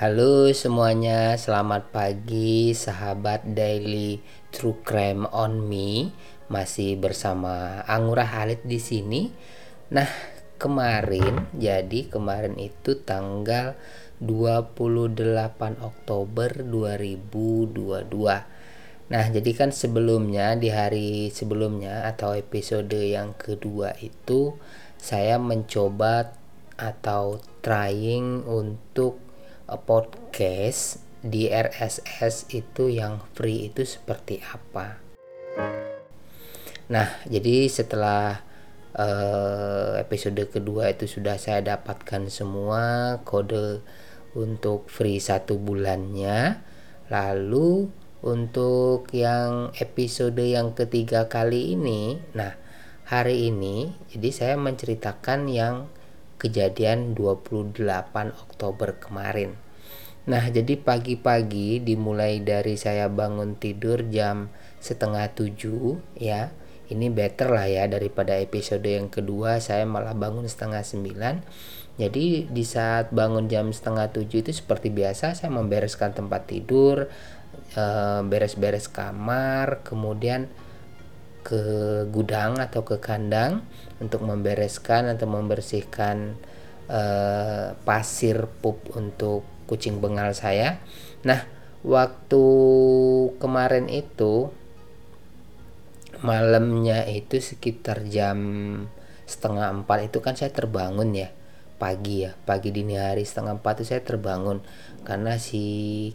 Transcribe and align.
Halo 0.00 0.48
semuanya, 0.52 1.36
selamat 1.40 1.88
pagi 1.88 2.76
sahabat 2.76 3.48
Daily 3.52 4.20
True 4.52 4.80
Crime 4.80 5.24
on 5.28 5.64
Me. 5.64 6.12
Masih 6.52 7.00
bersama 7.00 7.84
Angura 7.88 8.28
Halid 8.28 8.60
di 8.64 8.76
sini. 8.76 9.32
Nah, 9.92 10.08
kemarin 10.60 11.48
jadi 11.56 12.08
kemarin 12.12 12.60
itu 12.60 13.00
tanggal 13.00 13.76
28 14.20 15.80
Oktober 15.80 16.64
2022. 16.64 18.49
Nah, 19.10 19.26
jadi 19.26 19.50
kan 19.58 19.74
sebelumnya 19.74 20.54
di 20.54 20.70
hari 20.70 21.34
sebelumnya 21.34 22.06
atau 22.06 22.38
episode 22.38 22.94
yang 22.94 23.34
kedua 23.34 23.98
itu 23.98 24.54
saya 25.02 25.34
mencoba 25.34 26.30
atau 26.78 27.42
trying 27.58 28.46
untuk 28.46 29.18
podcast 29.66 31.02
di 31.20 31.50
RSS 31.50 32.54
itu 32.54 32.86
yang 32.86 33.18
free 33.34 33.74
itu 33.74 33.82
seperti 33.82 34.46
apa. 34.46 35.02
Nah, 36.86 37.08
jadi 37.26 37.66
setelah 37.66 38.46
uh, 38.94 39.98
episode 39.98 40.38
kedua 40.54 40.94
itu 40.94 41.10
sudah 41.10 41.34
saya 41.34 41.66
dapatkan 41.66 42.30
semua 42.30 43.18
kode 43.26 43.82
untuk 44.38 44.86
free 44.86 45.18
satu 45.18 45.58
bulannya. 45.58 46.62
Lalu 47.10 47.90
untuk 48.20 49.08
yang 49.16 49.72
episode 49.80 50.40
yang 50.40 50.76
ketiga 50.76 51.32
kali 51.32 51.72
ini, 51.72 52.20
nah 52.36 52.56
hari 53.08 53.48
ini 53.48 53.96
jadi 54.12 54.28
saya 54.30 54.54
menceritakan 54.60 55.48
yang 55.48 55.88
kejadian 56.40 57.12
28 57.16 57.76
Oktober 58.32 58.96
kemarin. 58.96 59.56
Nah, 60.28 60.44
jadi 60.52 60.76
pagi-pagi 60.76 61.80
dimulai 61.80 62.44
dari 62.44 62.76
saya 62.76 63.08
bangun 63.08 63.56
tidur 63.56 64.04
jam 64.08 64.52
setengah 64.80 65.32
tujuh 65.32 66.00
ya. 66.16 66.52
Ini 66.90 67.06
better 67.06 67.54
lah 67.54 67.70
ya 67.70 67.86
daripada 67.86 68.34
episode 68.34 68.82
yang 68.82 69.06
kedua 69.08 69.62
saya 69.62 69.86
malah 69.86 70.12
bangun 70.12 70.44
setengah 70.44 70.82
sembilan. 70.82 71.46
Jadi 72.00 72.50
di 72.50 72.64
saat 72.66 73.14
bangun 73.14 73.46
jam 73.46 73.70
setengah 73.70 74.10
tujuh 74.10 74.42
itu 74.42 74.50
seperti 74.50 74.90
biasa 74.90 75.38
saya 75.38 75.50
membereskan 75.54 76.16
tempat 76.16 76.50
tidur, 76.50 77.06
beres-beres 78.26 78.90
kamar, 78.90 79.82
kemudian 79.86 80.50
ke 81.40 81.62
gudang 82.12 82.60
atau 82.60 82.84
ke 82.84 83.00
kandang 83.00 83.64
untuk 83.98 84.22
membereskan 84.24 85.08
atau 85.08 85.24
membersihkan 85.24 86.36
uh, 86.90 87.72
pasir 87.82 88.44
pup 88.60 88.76
untuk 88.92 89.46
kucing 89.64 90.02
bengal 90.02 90.36
saya. 90.36 90.82
Nah, 91.24 91.46
waktu 91.86 92.44
kemarin 93.40 93.88
itu 93.88 94.52
malamnya 96.20 97.08
itu 97.08 97.40
sekitar 97.40 98.04
jam 98.04 98.38
setengah 99.24 99.72
empat 99.72 100.12
itu 100.12 100.18
kan 100.20 100.36
saya 100.36 100.52
terbangun 100.52 101.16
ya 101.16 101.32
pagi 101.80 102.28
ya 102.28 102.36
pagi 102.44 102.68
dini 102.76 103.00
hari 103.00 103.24
setengah 103.24 103.56
empat 103.56 103.80
itu 103.80 103.96
saya 103.96 104.04
terbangun 104.04 104.60
karena 105.08 105.40
si 105.40 105.64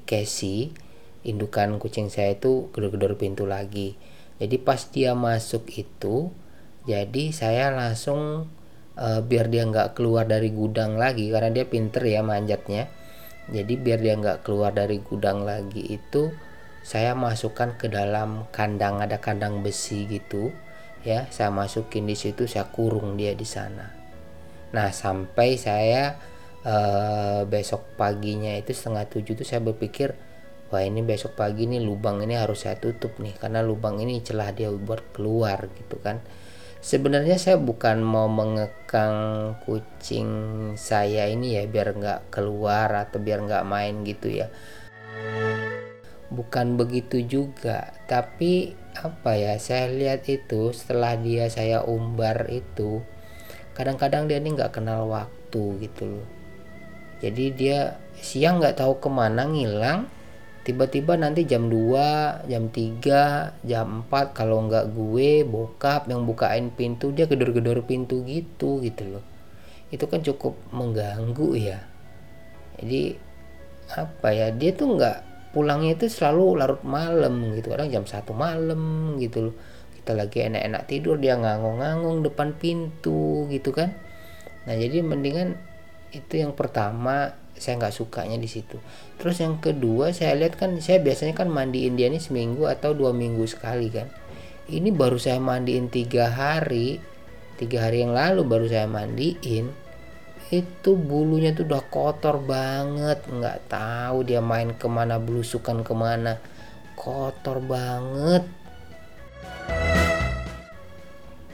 Casey 0.06 0.78
indukan 1.26 1.81
kucing 1.81 2.14
saya 2.14 2.38
itu 2.38 2.70
gedor-gedor 2.72 3.18
pintu 3.18 3.50
lagi. 3.50 3.98
Jadi 4.38 4.56
pas 4.62 4.80
dia 4.94 5.18
masuk 5.18 5.66
itu 5.73 6.30
jadi 6.86 7.34
saya 7.34 7.73
langsung 7.73 8.45
uh, 8.94 9.22
biar 9.26 9.50
dia 9.50 9.66
nggak 9.66 9.98
keluar 9.98 10.30
dari 10.30 10.53
gudang 10.53 11.02
lagi 11.02 11.34
karena 11.34 11.50
dia 11.50 11.66
pinter 11.66 12.06
ya 12.06 12.22
manjatnya. 12.22 12.88
Jadi 13.50 13.73
biar 13.78 14.00
dia 14.02 14.14
nggak 14.18 14.46
keluar 14.46 14.73
dari 14.73 15.02
gudang 15.02 15.46
lagi 15.46 15.81
itu 15.97 16.34
saya 16.86 17.18
masukkan 17.18 17.78
ke 17.78 17.90
dalam 17.90 18.46
kandang 18.53 19.02
ada 19.02 19.18
kandang 19.18 19.66
besi 19.66 20.06
gitu 20.06 20.53
ya. 21.02 21.25
Saya 21.34 21.50
masukin 21.50 22.06
di 22.06 22.13
situ 22.13 22.46
saya 22.46 22.69
kurung 22.69 23.18
dia 23.18 23.34
di 23.34 23.46
sana. 23.46 23.90
Nah 24.74 24.90
sampai 24.94 25.57
saya 25.57 26.22
uh, 26.66 27.42
besok 27.50 27.97
paginya 27.97 28.53
itu 28.57 28.74
setengah 28.78 29.09
tujuh 29.09 29.34
itu 29.38 29.46
saya 29.46 29.62
berpikir 29.62 30.13
wah 30.75 30.84
ini 30.84 31.00
besok 31.08 31.40
pagi 31.40 31.72
nih 31.72 31.80
lubang 31.80 32.19
ini 32.19 32.36
harus 32.36 32.68
saya 32.68 32.75
tutup 32.75 33.16
nih 33.24 33.31
karena 33.40 33.63
lubang 33.63 33.96
ini 34.03 34.19
celah 34.19 34.52
dia 34.52 34.68
buat 34.68 35.16
keluar 35.16 35.72
gitu 35.72 36.03
kan. 36.03 36.19
Sebenarnya 36.84 37.40
saya 37.40 37.56
bukan 37.56 38.03
mau 38.03 38.28
mengekang 38.28 39.56
kucing 39.63 40.30
saya 40.75 41.31
ini 41.31 41.56
ya 41.56 41.63
biar 41.63 41.96
nggak 41.96 42.19
keluar 42.28 42.91
atau 42.91 43.24
biar 43.24 43.40
nggak 43.47 43.63
main 43.63 44.03
gitu 44.03 44.28
ya. 44.28 44.52
Bukan 46.28 46.75
begitu 46.75 47.24
juga 47.24 47.96
tapi 48.12 48.75
apa 49.00 49.31
ya 49.40 49.56
saya 49.56 49.88
lihat 49.88 50.28
itu 50.28 50.75
setelah 50.75 51.16
dia 51.16 51.47
saya 51.47 51.88
umbar 51.88 52.52
itu 52.52 53.00
kadang-kadang 53.80 54.28
dia 54.28 54.44
ini 54.44 54.59
nggak 54.59 54.75
kenal 54.75 55.07
waktu 55.07 55.63
gitu 55.88 56.19
loh. 56.19 56.28
Jadi 57.24 57.46
dia 57.56 57.96
siang 58.19 58.59
nggak 58.59 58.75
tahu 58.84 59.00
ke 59.00 59.07
mana 59.07 59.47
ngilang 59.47 60.12
tiba-tiba 60.66 61.14
nanti 61.14 61.46
jam 61.46 61.70
2 61.70 62.50
jam 62.50 62.74
3 62.74 63.62
jam 63.70 63.88
4 64.09 64.34
kalau 64.34 64.66
nggak 64.66 64.98
gue 64.98 65.46
bokap 65.46 66.09
yang 66.09 66.26
bukain 66.26 66.74
pintu 66.74 67.14
dia 67.14 67.30
gedor-gedor 67.30 67.86
pintu 67.86 68.26
gitu 68.26 68.81
gitu 68.81 69.06
loh. 69.06 69.24
Itu 69.94 70.09
kan 70.09 70.25
cukup 70.25 70.58
mengganggu 70.74 71.50
ya. 71.54 71.80
Jadi 72.81 73.14
apa 73.94 74.34
ya 74.34 74.50
dia 74.50 74.74
tuh 74.74 74.98
nggak 74.98 75.18
pulangnya 75.54 76.02
itu 76.02 76.09
selalu 76.09 76.58
larut 76.58 76.81
malam 76.81 77.54
gitu. 77.54 77.70
Kadang 77.70 77.94
jam 77.94 78.04
satu 78.09 78.34
malam 78.34 79.16
gitu 79.22 79.54
loh. 79.54 79.56
Kita 80.02 80.18
lagi 80.18 80.50
enak-enak 80.50 80.84
tidur 80.90 81.22
dia 81.22 81.38
ngangong-ngangong 81.38 82.25
depan 82.25 82.58
pintu 82.58 83.46
gitu 83.54 83.70
kan. 83.70 83.94
Nah 84.66 84.74
jadi 84.74 85.06
mendingan 85.06 85.62
itu 86.09 86.42
yang 86.42 86.58
pertama 86.58 87.44
saya 87.56 87.80
nggak 87.80 87.96
sukanya 87.96 88.38
di 88.38 88.48
situ. 88.52 88.78
Terus 89.18 89.40
yang 89.40 89.64
kedua 89.64 90.12
saya 90.12 90.36
lihat 90.36 90.60
kan 90.60 90.76
saya 90.84 91.00
biasanya 91.00 91.34
kan 91.36 91.48
mandiin 91.48 91.96
dia 91.96 92.12
ini 92.12 92.20
seminggu 92.20 92.68
atau 92.68 92.92
dua 92.92 93.16
minggu 93.16 93.44
sekali 93.48 93.88
kan. 93.90 94.12
Ini 94.66 94.90
baru 94.92 95.16
saya 95.16 95.40
mandiin 95.40 95.88
tiga 95.88 96.32
hari 96.32 97.00
tiga 97.56 97.88
hari 97.88 98.04
yang 98.04 98.12
lalu 98.12 98.44
baru 98.44 98.66
saya 98.68 98.88
mandiin 98.88 99.72
itu 100.54 100.94
bulunya 100.94 101.58
tuh 101.58 101.66
udah 101.66 101.84
kotor 101.90 102.38
banget. 102.44 103.26
Nggak 103.26 103.66
tahu 103.72 104.28
dia 104.28 104.44
main 104.44 104.78
ke 104.78 104.86
mana 104.86 105.18
belusukan 105.18 105.82
ke 105.82 105.94
mana. 105.98 106.38
Kotor 106.94 107.64
banget. 107.66 108.46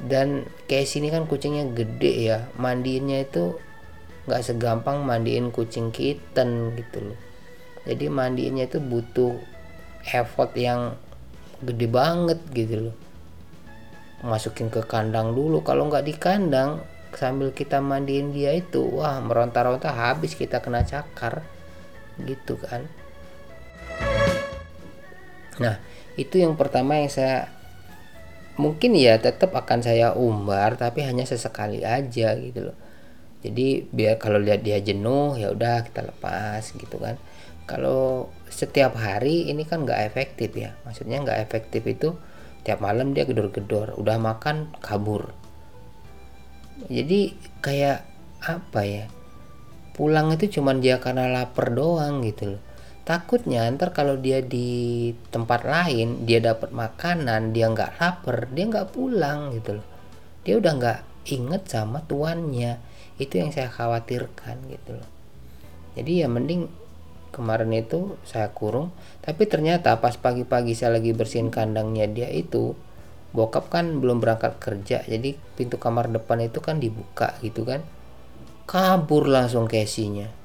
Dan 0.02 0.50
kayak 0.66 0.90
sini 0.90 1.08
kan 1.14 1.30
kucingnya 1.30 1.72
gede 1.72 2.14
ya 2.26 2.50
mandiinnya 2.58 3.22
itu 3.22 3.56
nggak 4.30 4.42
segampang 4.46 5.02
mandiin 5.02 5.50
kucing 5.50 5.90
kitten 5.90 6.78
gitu 6.78 7.12
loh. 7.12 7.20
Jadi 7.90 8.06
mandiinnya 8.14 8.70
itu 8.70 8.78
butuh 8.78 9.34
effort 10.14 10.54
yang 10.54 10.94
gede 11.62 11.88
banget 11.90 12.40
gitu 12.54 12.90
loh. 12.90 12.96
Masukin 14.22 14.70
ke 14.70 14.86
kandang 14.86 15.34
dulu. 15.34 15.66
Kalau 15.66 15.90
nggak 15.90 16.06
di 16.06 16.14
kandang 16.14 16.86
sambil 17.18 17.50
kita 17.52 17.82
mandiin 17.82 18.30
dia 18.30 18.54
itu 18.54 18.86
wah 18.86 19.18
meronta-ronta 19.20 19.90
habis 19.90 20.38
kita 20.38 20.62
kena 20.62 20.86
cakar. 20.86 21.42
Gitu 22.22 22.62
kan. 22.62 22.86
Nah 25.58 25.82
itu 26.14 26.38
yang 26.38 26.54
pertama 26.54 27.02
yang 27.02 27.10
saya 27.10 27.50
mungkin 28.62 28.94
ya 28.94 29.18
tetap 29.18 29.58
akan 29.58 29.82
saya 29.82 30.14
umbar 30.14 30.78
tapi 30.78 31.02
hanya 31.02 31.26
sesekali 31.26 31.82
aja 31.82 32.36
gitu 32.36 32.70
loh 32.70 32.78
jadi 33.42 33.90
biar 33.90 34.22
kalau 34.22 34.38
lihat 34.38 34.62
dia 34.62 34.78
jenuh 34.78 35.34
ya 35.34 35.50
udah 35.50 35.82
kita 35.90 36.06
lepas 36.06 36.62
gitu 36.78 37.02
kan. 37.02 37.18
Kalau 37.66 38.30
setiap 38.54 38.94
hari 38.98 39.50
ini 39.50 39.66
kan 39.66 39.82
nggak 39.82 40.14
efektif 40.14 40.54
ya. 40.54 40.78
Maksudnya 40.86 41.26
nggak 41.26 41.42
efektif 41.50 41.82
itu 41.90 42.14
tiap 42.62 42.86
malam 42.86 43.18
dia 43.18 43.26
gedor-gedor 43.26 43.98
udah 43.98 44.22
makan 44.22 44.70
kabur. 44.78 45.34
Jadi 46.86 47.34
kayak 47.66 48.06
apa 48.46 48.82
ya? 48.86 49.06
Pulang 49.98 50.34
itu 50.38 50.62
cuman 50.62 50.78
dia 50.78 51.02
karena 51.02 51.26
lapar 51.30 51.74
doang 51.74 52.22
gitu 52.22 52.58
loh. 52.58 52.62
Takutnya 53.02 53.66
ntar 53.74 53.98
kalau 53.98 54.22
dia 54.22 54.46
di 54.46 55.10
tempat 55.34 55.66
lain 55.66 56.30
dia 56.30 56.38
dapat 56.38 56.70
makanan 56.70 57.50
dia 57.50 57.66
nggak 57.74 57.98
lapar 57.98 58.46
dia 58.54 58.70
nggak 58.70 58.94
pulang 58.94 59.50
gitu 59.58 59.82
loh. 59.82 59.88
Dia 60.46 60.62
udah 60.62 60.74
nggak 60.78 61.00
inget 61.34 61.66
sama 61.66 62.06
tuannya 62.06 62.91
itu 63.22 63.38
yang 63.38 63.54
saya 63.54 63.70
khawatirkan 63.70 64.58
gitu 64.66 64.98
loh. 64.98 65.10
Jadi 65.94 66.26
ya 66.26 66.28
mending 66.28 66.66
kemarin 67.30 67.72
itu 67.72 68.18
saya 68.28 68.50
kurung 68.52 68.92
tapi 69.24 69.48
ternyata 69.48 69.96
pas 70.04 70.18
pagi-pagi 70.20 70.76
saya 70.76 71.00
lagi 71.00 71.16
bersihin 71.16 71.48
kandangnya 71.48 72.10
dia 72.10 72.28
itu 72.28 72.76
bokap 73.32 73.72
kan 73.72 74.04
belum 74.04 74.20
berangkat 74.20 74.60
kerja 74.60 75.08
jadi 75.08 75.40
pintu 75.56 75.80
kamar 75.80 76.12
depan 76.12 76.44
itu 76.44 76.60
kan 76.60 76.82
dibuka 76.82 77.38
gitu 77.46 77.64
kan. 77.64 77.86
Kabur 78.66 79.30
langsung 79.30 79.70
Casey-nya 79.70 80.42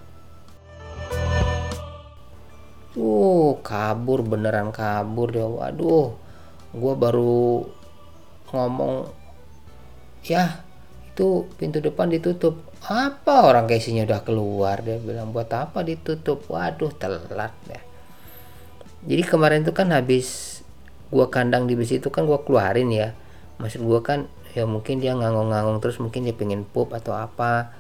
tuh 2.97 3.61
kabur 3.61 4.25
beneran 4.25 4.73
kabur 4.73 5.29
ya 5.29 5.45
waduh 5.45 6.17
gue 6.73 6.95
baru 6.97 7.61
ngomong 8.49 9.13
ya 10.25 10.65
itu 11.17 11.49
pintu 11.57 11.81
depan 11.81 12.13
ditutup. 12.13 12.61
Apa 12.85 13.49
orang 13.49 13.65
Casey-nya 13.65 14.05
udah 14.05 14.21
keluar? 14.21 14.85
Dia 14.85 15.01
bilang 15.01 15.33
buat 15.33 15.49
apa 15.49 15.81
ditutup? 15.81 16.45
Waduh 16.53 16.93
telat 16.93 17.57
ya 17.65 17.81
jadi 19.07 19.23
kemarin 19.23 19.63
itu 19.63 19.71
kan 19.71 19.95
habis 19.95 20.61
gua 21.15 21.31
kandang 21.31 21.71
di 21.71 21.79
besi 21.79 22.03
itu 22.03 22.11
kan 22.11 22.27
gua 22.27 22.43
keluarin 22.43 22.91
ya. 22.91 23.15
Maksud 23.63 23.87
gua 23.87 24.03
kan 24.03 24.27
ya 24.53 24.67
mungkin 24.67 24.99
dia 24.99 25.15
ngangong-ngangong 25.15 25.79
terus 25.79 26.03
mungkin 26.03 26.27
dia 26.27 26.35
pengen 26.35 26.67
pup 26.67 26.91
atau 26.91 27.15
apa 27.15 27.71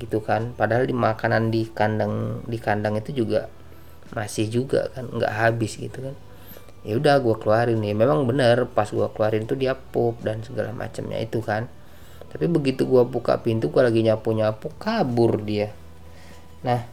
gitu 0.00 0.24
kan. 0.24 0.56
Padahal 0.56 0.88
di 0.88 0.96
makanan 0.96 1.52
di 1.52 1.68
kandang 1.68 2.40
di 2.48 2.56
kandang 2.56 2.96
itu 2.96 3.12
juga 3.12 3.52
masih 4.16 4.48
juga 4.48 4.88
kan 4.96 5.04
nggak 5.12 5.32
habis 5.36 5.76
gitu 5.76 6.00
kan. 6.00 6.16
Ya 6.80 6.96
udah 6.96 7.20
gue 7.20 7.36
keluarin 7.36 7.84
ya 7.84 7.92
memang 7.92 8.24
bener 8.24 8.64
pas 8.72 8.88
gue 8.88 9.04
keluarin 9.12 9.44
tuh 9.44 9.60
dia 9.60 9.76
pup 9.76 10.16
dan 10.24 10.40
segala 10.40 10.72
macamnya 10.72 11.20
itu 11.20 11.44
kan 11.44 11.68
tapi 12.30 12.46
begitu 12.46 12.86
gua 12.86 13.02
buka 13.02 13.42
pintu 13.42 13.74
gua 13.74 13.90
lagi 13.90 14.06
nyapu 14.06 14.30
nyapu 14.30 14.70
kabur 14.78 15.42
dia. 15.42 15.74
Nah 16.62 16.86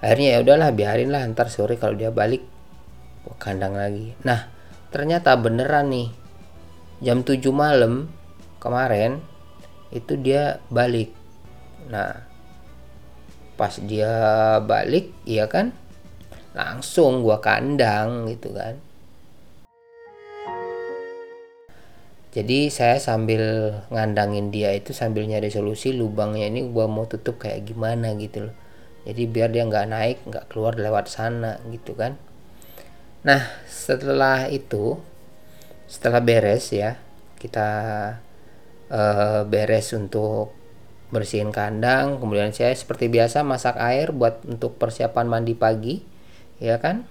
akhirnya 0.00 0.36
ya 0.36 0.38
udahlah 0.40 0.70
biarin 0.72 1.12
lah 1.12 1.24
ntar 1.28 1.52
sore 1.52 1.76
kalau 1.76 1.96
dia 1.96 2.08
balik 2.08 2.40
gua 3.28 3.36
kandang 3.36 3.76
lagi. 3.76 4.16
Nah 4.24 4.48
ternyata 4.88 5.36
beneran 5.36 5.92
nih 5.92 6.08
jam 7.04 7.20
7 7.20 7.44
malam 7.52 8.08
kemarin 8.56 9.20
itu 9.92 10.16
dia 10.16 10.64
balik. 10.72 11.12
Nah 11.92 12.24
pas 13.56 13.72
dia 13.84 14.16
balik 14.64 15.12
iya 15.28 15.44
kan 15.48 15.76
langsung 16.56 17.20
gua 17.20 17.44
kandang 17.44 18.32
gitu 18.32 18.56
kan 18.56 18.80
jadi 22.36 22.68
saya 22.68 23.00
sambil 23.00 23.72
ngandangin 23.88 24.52
dia 24.52 24.76
itu 24.76 24.92
sambil 24.92 25.24
nyari 25.24 25.48
solusi 25.48 25.96
lubangnya 25.96 26.52
ini 26.52 26.68
gua 26.68 26.84
mau 26.84 27.08
tutup 27.08 27.40
kayak 27.40 27.64
gimana 27.64 28.12
gitu 28.20 28.52
loh. 28.52 28.56
Jadi 29.08 29.22
biar 29.24 29.48
dia 29.56 29.64
nggak 29.64 29.86
naik 29.88 30.18
nggak 30.28 30.44
keluar 30.52 30.76
lewat 30.76 31.08
sana 31.08 31.56
gitu 31.72 31.96
kan. 31.96 32.20
Nah 33.24 33.40
setelah 33.64 34.52
itu 34.52 35.00
setelah 35.88 36.20
beres 36.20 36.76
ya 36.76 37.00
kita 37.40 37.68
uh, 38.92 39.40
beres 39.48 39.96
untuk 39.96 40.52
bersihin 41.08 41.48
kandang. 41.56 42.20
Kemudian 42.20 42.52
saya 42.52 42.76
seperti 42.76 43.08
biasa 43.08 43.48
masak 43.48 43.80
air 43.80 44.12
buat 44.12 44.44
untuk 44.44 44.76
persiapan 44.76 45.24
mandi 45.24 45.56
pagi 45.56 46.04
ya 46.60 46.76
kan. 46.84 47.08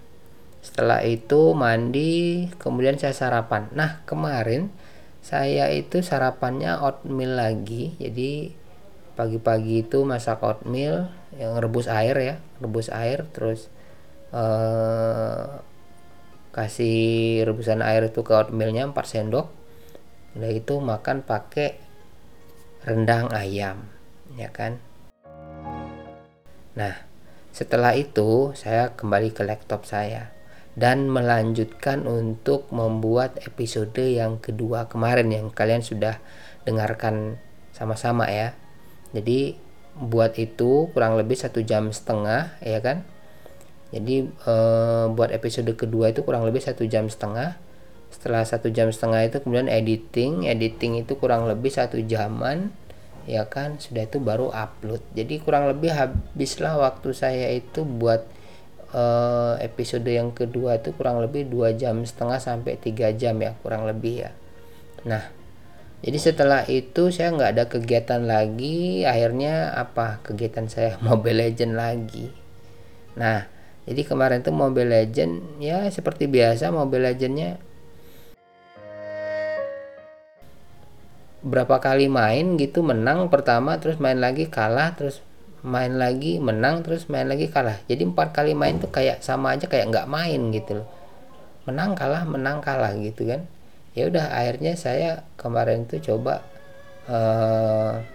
Setelah 0.62 1.02
itu 1.02 1.58
mandi 1.58 2.46
kemudian 2.62 3.02
saya 3.02 3.18
sarapan. 3.18 3.74
Nah 3.74 4.06
kemarin 4.06 4.85
saya 5.26 5.74
itu 5.74 6.06
sarapannya 6.06 6.78
oatmeal 6.86 7.34
lagi. 7.34 7.98
Jadi 7.98 8.54
pagi-pagi 9.18 9.82
itu 9.82 10.06
masak 10.06 10.46
oatmeal 10.46 11.10
yang 11.34 11.58
rebus 11.58 11.90
air 11.90 12.16
ya 12.16 12.36
rebus 12.62 12.94
air 12.94 13.26
terus 13.34 13.72
eh, 14.30 15.50
kasih 16.54 17.42
rebusan 17.44 17.82
air 17.82 18.08
itu 18.08 18.22
ke 18.22 18.32
oatmealnya 18.38 18.86
4 18.94 18.94
sendok. 19.02 19.50
Udah 20.38 20.52
itu 20.54 20.78
makan 20.78 21.26
pakai 21.26 21.82
rendang 22.86 23.34
ayam 23.34 23.82
ya 24.38 24.54
kan? 24.54 24.78
Nah 26.78 27.02
setelah 27.50 27.98
itu 27.98 28.54
saya 28.54 28.94
kembali 28.94 29.34
ke 29.34 29.42
laptop 29.42 29.90
saya 29.90 30.35
dan 30.76 31.08
melanjutkan 31.08 32.04
untuk 32.04 32.68
membuat 32.76 33.40
episode 33.48 33.96
yang 33.96 34.44
kedua 34.44 34.92
kemarin 34.92 35.32
yang 35.32 35.48
kalian 35.48 35.80
sudah 35.80 36.20
dengarkan 36.68 37.40
sama-sama 37.72 38.28
ya. 38.28 38.52
Jadi 39.16 39.56
buat 39.96 40.36
itu 40.36 40.92
kurang 40.92 41.16
lebih 41.16 41.40
satu 41.40 41.64
jam 41.64 41.96
setengah 41.96 42.60
ya 42.60 42.84
kan? 42.84 43.08
Jadi 43.96 44.28
e, 44.28 44.56
buat 45.16 45.32
episode 45.32 45.72
kedua 45.80 46.12
itu 46.12 46.28
kurang 46.28 46.44
lebih 46.44 46.60
satu 46.60 46.84
jam 46.84 47.08
setengah. 47.08 47.56
Setelah 48.12 48.44
satu 48.44 48.68
jam 48.68 48.92
setengah 48.92 49.24
itu 49.24 49.40
kemudian 49.40 49.72
editing. 49.72 50.52
Editing 50.52 51.00
itu 51.00 51.16
kurang 51.16 51.48
lebih 51.48 51.72
satu 51.72 52.04
jaman 52.04 52.76
ya 53.24 53.48
kan? 53.48 53.80
Sudah 53.80 54.04
itu 54.04 54.20
baru 54.20 54.52
upload. 54.52 55.00
Jadi 55.16 55.40
kurang 55.40 55.72
lebih 55.72 55.96
habislah 55.96 56.76
waktu 56.76 57.16
saya 57.16 57.48
itu 57.56 57.88
buat 57.88 58.35
uh, 58.96 59.60
episode 59.60 60.08
yang 60.08 60.32
kedua 60.32 60.80
itu 60.80 60.96
kurang 60.96 61.20
lebih 61.20 61.52
dua 61.52 61.76
jam 61.76 62.00
setengah 62.08 62.40
sampai 62.40 62.80
tiga 62.80 63.12
jam 63.12 63.36
ya 63.44 63.52
kurang 63.60 63.84
lebih 63.84 64.26
ya. 64.26 64.32
Nah 65.04 65.24
jadi 66.00 66.18
setelah 66.22 66.64
itu 66.70 67.12
saya 67.12 67.36
nggak 67.36 67.52
ada 67.52 67.66
kegiatan 67.68 68.24
lagi. 68.24 69.04
Akhirnya 69.04 69.76
apa? 69.76 70.24
Kegiatan 70.24 70.72
saya 70.72 70.96
Mobile 71.06 71.52
Legend 71.52 71.74
lagi. 71.76 72.32
Nah 73.20 73.52
jadi 73.86 74.02
kemarin 74.08 74.42
tuh 74.42 74.56
Mobile 74.56 74.90
Legend 74.90 75.62
ya 75.62 75.86
seperti 75.92 76.26
biasa 76.26 76.72
Mobile 76.74 77.12
Legendnya 77.12 77.62
berapa 81.46 81.78
kali 81.78 82.10
main 82.10 82.58
gitu 82.58 82.82
menang 82.82 83.30
pertama 83.30 83.78
terus 83.78 84.02
main 84.02 84.18
lagi 84.18 84.50
kalah 84.50 84.98
terus 84.98 85.22
main 85.66 85.98
lagi 85.98 86.38
menang 86.38 86.86
terus 86.86 87.10
main 87.10 87.26
lagi 87.26 87.50
kalah. 87.50 87.82
Jadi 87.90 88.06
empat 88.06 88.38
kali 88.38 88.54
main 88.54 88.78
tuh 88.78 88.94
kayak 88.94 89.26
sama 89.26 89.58
aja 89.58 89.66
kayak 89.66 89.90
nggak 89.90 90.06
main 90.06 90.54
gitu 90.54 90.86
loh. 90.86 90.88
Menang 91.66 91.98
kalah 91.98 92.22
menang 92.30 92.62
kalah 92.62 92.94
gitu 93.02 93.26
kan. 93.26 93.50
Ya 93.98 94.06
udah 94.06 94.30
akhirnya 94.30 94.78
saya 94.78 95.26
kemarin 95.36 95.90
tuh 95.90 95.98
coba 96.06 96.46
uh, 97.10 98.06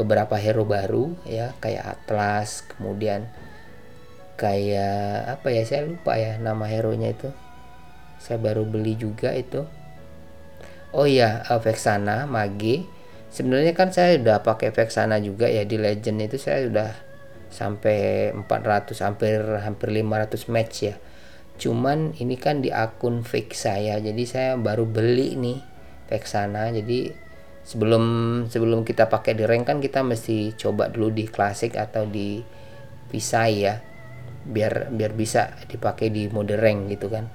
beberapa 0.00 0.40
hero 0.40 0.64
baru 0.64 1.12
ya 1.28 1.52
kayak 1.60 1.84
Atlas 2.00 2.64
kemudian 2.64 3.28
kayak 4.34 5.38
apa 5.38 5.46
ya 5.52 5.62
saya 5.62 5.86
lupa 5.86 6.16
ya 6.16 6.40
nama 6.40 6.64
hero 6.64 6.96
nya 6.96 7.12
itu. 7.12 7.28
Saya 8.16 8.40
baru 8.40 8.64
beli 8.64 8.96
juga 8.96 9.36
itu. 9.36 9.68
Oh 10.96 11.04
iya 11.04 11.44
uh, 11.52 11.60
Vexana 11.60 12.24
Mage 12.24 12.88
sebenarnya 13.34 13.74
kan 13.74 13.90
saya 13.90 14.14
udah 14.22 14.46
pakai 14.46 14.70
Vexana 14.70 15.18
juga 15.18 15.50
ya 15.50 15.66
di 15.66 15.74
Legend 15.74 16.30
itu 16.30 16.38
saya 16.38 16.70
udah 16.70 16.90
sampai 17.50 18.30
400 18.30 18.94
hampir 19.02 19.42
hampir 19.58 19.88
500 19.90 20.54
match 20.54 20.76
ya. 20.86 20.94
Cuman 21.58 22.14
ini 22.18 22.38
kan 22.38 22.62
di 22.62 22.70
akun 22.70 23.26
fake 23.26 23.54
saya 23.54 23.98
jadi 23.98 24.22
saya 24.22 24.50
baru 24.54 24.86
beli 24.86 25.34
nih 25.34 25.58
Vexana. 26.06 26.70
Jadi 26.70 27.10
sebelum 27.66 28.04
sebelum 28.46 28.86
kita 28.86 29.10
pakai 29.10 29.34
di 29.34 29.42
rank 29.42 29.66
kan 29.66 29.78
kita 29.82 30.06
mesti 30.06 30.54
coba 30.54 30.86
dulu 30.94 31.10
di 31.10 31.26
klasik 31.26 31.74
atau 31.74 32.06
di 32.06 32.38
pisai 33.10 33.54
ya 33.66 33.82
biar 34.44 34.92
biar 34.92 35.16
bisa 35.16 35.56
dipakai 35.66 36.14
di 36.14 36.30
mode 36.30 36.54
rank 36.54 36.86
gitu 36.86 37.10
kan. 37.10 37.26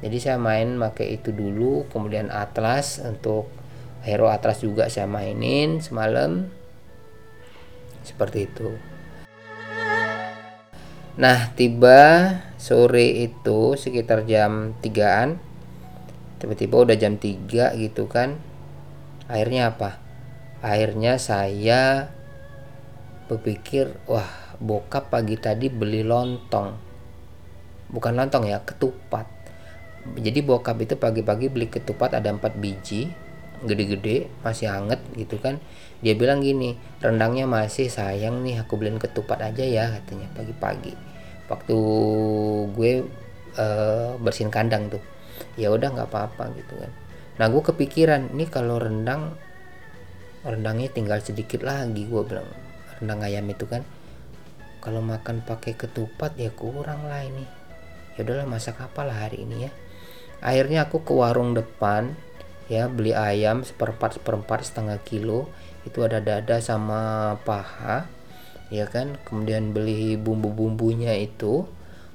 Jadi 0.00 0.16
saya 0.16 0.38
main 0.40 0.78
pakai 0.78 1.20
itu 1.20 1.34
dulu 1.34 1.90
kemudian 1.90 2.32
atlas 2.32 3.02
untuk 3.04 3.59
hero 4.04 4.32
atas 4.32 4.64
juga 4.64 4.88
saya 4.88 5.06
mainin 5.06 5.80
semalam. 5.80 6.48
Seperti 8.00 8.48
itu. 8.48 8.74
Nah 11.20 11.52
tiba 11.52 12.00
sore 12.56 13.28
itu 13.28 13.76
sekitar 13.76 14.24
jam 14.24 14.72
3an 14.80 15.36
tiba-tiba 16.40 16.88
udah 16.88 16.96
jam 16.96 17.20
3 17.20 17.76
gitu 17.76 18.08
kan. 18.08 18.40
Akhirnya 19.28 19.76
apa? 19.76 20.00
Akhirnya 20.64 21.20
saya 21.20 22.08
berpikir 23.28 23.92
wah 24.08 24.26
bokap 24.58 25.12
pagi 25.12 25.36
tadi 25.36 25.68
beli 25.68 26.00
lontong. 26.00 26.74
Bukan 27.92 28.12
lontong 28.16 28.48
ya 28.48 28.64
ketupat. 28.64 29.28
Jadi 30.16 30.40
bokap 30.40 30.80
itu 30.80 30.96
pagi-pagi 30.96 31.52
beli 31.52 31.68
ketupat 31.68 32.16
ada 32.16 32.32
4 32.32 32.40
biji 32.56 33.12
gede-gede 33.64 34.28
masih 34.40 34.72
anget 34.72 35.00
gitu 35.16 35.36
kan. 35.36 35.60
Dia 36.00 36.16
bilang 36.16 36.40
gini 36.40 36.80
rendangnya 37.04 37.44
masih 37.44 37.92
sayang 37.92 38.40
nih 38.40 38.64
aku 38.64 38.80
beliin 38.80 38.96
ketupat 38.96 39.40
aja 39.44 39.64
ya 39.64 39.84
katanya 40.00 40.28
pagi-pagi. 40.32 40.94
Waktu 41.50 41.76
gue 42.72 42.92
uh, 43.58 44.16
bersihin 44.16 44.48
kandang 44.48 44.88
tuh 44.88 45.02
ya 45.60 45.68
udah 45.72 45.92
nggak 45.92 46.08
apa-apa 46.08 46.52
gitu 46.56 46.80
kan. 46.80 46.90
Nah 47.36 47.46
gue 47.48 47.62
kepikiran 47.64 48.32
nih 48.32 48.48
kalau 48.48 48.80
rendang 48.80 49.36
rendangnya 50.40 50.88
tinggal 50.88 51.20
sedikit 51.20 51.60
lagi 51.60 52.08
gue 52.08 52.22
bilang. 52.24 52.48
Rendang 53.00 53.20
ayam 53.24 53.48
itu 53.48 53.64
kan 53.68 53.84
kalau 54.80 55.04
makan 55.04 55.44
pakai 55.44 55.76
ketupat 55.76 56.36
ya 56.40 56.48
kurang 56.52 57.04
lah 57.04 57.20
ini. 57.20 57.44
Ya 58.16 58.24
udahlah 58.24 58.48
masak 58.48 58.80
apalah 58.80 59.28
hari 59.28 59.44
ini 59.44 59.68
ya. 59.68 59.72
Akhirnya 60.40 60.88
aku 60.88 61.04
ke 61.04 61.12
warung 61.12 61.52
depan 61.52 62.16
ya 62.70 62.86
beli 62.86 63.10
ayam 63.10 63.66
seperempat 63.66 64.22
seperempat 64.22 64.62
setengah 64.62 65.02
kilo 65.02 65.50
itu 65.82 66.06
ada 66.06 66.22
dada 66.22 66.62
sama 66.62 67.34
paha 67.42 68.06
ya 68.70 68.86
kan? 68.86 69.18
Kemudian 69.26 69.74
beli 69.74 70.14
bumbu-bumbunya 70.14 71.18
itu 71.18 71.66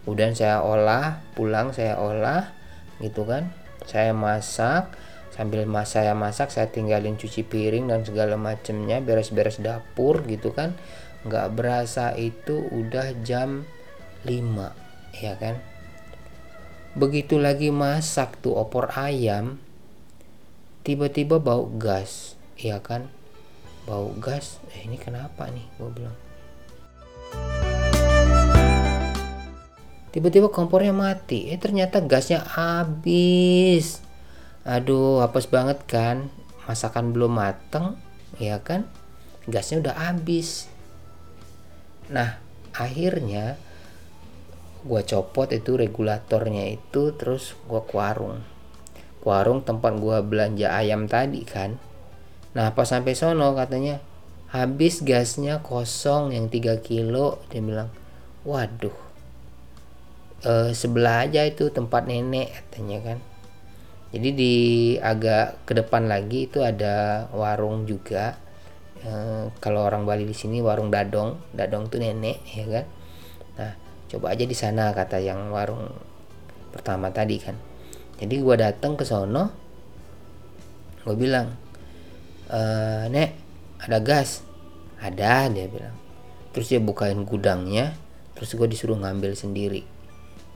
kemudian 0.08 0.32
saya 0.38 0.64
olah 0.64 1.20
pulang 1.36 1.76
saya 1.76 2.00
olah 2.00 2.56
gitu 3.04 3.28
kan? 3.28 3.52
Saya 3.84 4.16
masak 4.16 4.96
sambil 5.36 5.68
mas 5.68 5.92
saya 5.92 6.16
masak 6.16 6.48
saya 6.48 6.72
tinggalin 6.72 7.20
cuci 7.20 7.44
piring 7.44 7.92
dan 7.92 8.08
segala 8.08 8.40
macamnya 8.40 9.04
beres-beres 9.04 9.60
dapur 9.60 10.24
gitu 10.24 10.56
kan? 10.56 10.72
Nggak 11.28 11.52
berasa 11.52 12.16
itu 12.16 12.64
udah 12.72 13.12
jam 13.28 13.68
5 14.24 15.20
ya 15.20 15.36
kan? 15.36 15.60
Begitu 16.96 17.36
lagi 17.36 17.76
masak 17.76 18.40
tuh 18.40 18.56
opor 18.56 18.96
ayam 18.96 19.60
tiba-tiba 20.86 21.42
bau 21.42 21.66
gas. 21.82 22.38
Ya 22.62 22.78
kan? 22.78 23.10
Bau 23.90 24.14
gas. 24.22 24.62
Eh 24.70 24.86
ini 24.86 25.02
kenapa 25.02 25.50
nih? 25.50 25.66
Gue 25.82 25.90
bilang. 25.90 26.18
Tiba-tiba 30.14 30.54
kompornya 30.54 30.94
mati. 30.94 31.50
Eh 31.50 31.58
ternyata 31.58 32.06
gasnya 32.06 32.46
habis. 32.46 34.00
Aduh 34.62 35.26
hapus 35.26 35.50
banget 35.50 35.82
kan? 35.90 36.30
Masakan 36.70 37.18
belum 37.18 37.34
mateng. 37.34 37.98
Ya 38.38 38.62
kan? 38.62 38.86
Gasnya 39.50 39.82
udah 39.82 39.96
habis. 39.98 40.70
Nah 42.14 42.38
akhirnya 42.78 43.58
gua 44.86 45.02
copot 45.02 45.50
itu 45.50 45.74
regulatornya 45.74 46.70
itu 46.70 47.10
terus 47.18 47.58
gua 47.66 47.82
ke 47.82 47.98
warung 47.98 48.55
warung 49.26 49.66
tempat 49.66 49.98
gua 49.98 50.22
belanja 50.22 50.70
ayam 50.70 51.10
tadi 51.10 51.42
kan? 51.42 51.82
Nah 52.54 52.72
pas 52.72 52.86
sampai 52.86 53.18
sono 53.18 53.58
katanya 53.58 54.00
habis 54.54 55.02
gasnya 55.02 55.60
kosong 55.66 56.32
yang 56.32 56.48
3 56.48 56.80
kilo 56.80 57.44
dia 57.52 57.60
bilang 57.60 57.90
waduh 58.48 58.94
e, 60.46 60.72
sebelah 60.72 61.26
aja 61.28 61.44
itu 61.44 61.74
tempat 61.74 62.06
nenek 62.06 62.54
katanya 62.54 62.98
kan? 63.02 63.18
Jadi 64.16 64.30
di 64.32 64.56
agak 65.02 65.68
ke 65.68 65.74
depan 65.76 66.08
lagi 66.08 66.48
itu 66.48 66.64
ada 66.64 67.28
warung 67.36 67.84
juga. 67.90 68.38
E, 69.02 69.12
kalau 69.58 69.84
orang 69.84 70.06
Bali 70.06 70.30
di 70.30 70.38
sini 70.38 70.62
warung 70.62 70.94
dadong 70.94 71.52
dadong 71.52 71.90
tuh 71.90 72.00
nenek 72.00 72.40
ya 72.54 72.66
kan? 72.70 72.86
Nah 73.58 73.72
coba 74.06 74.38
aja 74.38 74.46
di 74.46 74.54
sana 74.54 74.94
kata 74.94 75.18
yang 75.18 75.50
warung 75.50 75.90
pertama 76.70 77.10
tadi 77.10 77.42
kan 77.42 77.58
jadi 78.22 78.36
gue 78.40 78.56
datang 78.56 78.96
ke 78.96 79.04
sono 79.04 79.52
gue 81.06 81.16
bilang 81.18 81.54
e, 82.50 82.60
nek 83.12 83.46
ada 83.86 84.02
gas? 84.02 84.42
Ada 84.98 85.52
dia 85.54 85.70
bilang. 85.70 85.94
Terus 86.56 86.72
dia 86.74 86.82
bukain 86.82 87.22
gudangnya 87.28 87.94
terus 88.36 88.58
gue 88.58 88.68
disuruh 88.68 88.98
ngambil 88.98 89.38
sendiri. 89.38 89.86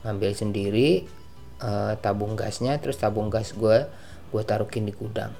Ngambil 0.04 0.32
sendiri 0.36 1.06
uh, 1.60 1.96
tabung 2.00 2.36
gasnya 2.36 2.76
terus 2.80 3.00
tabung 3.00 3.28
gas 3.28 3.52
gue 3.54 3.86
gue 4.32 4.42
taruhin 4.42 4.88
di 4.88 4.92
gudang. 4.96 5.30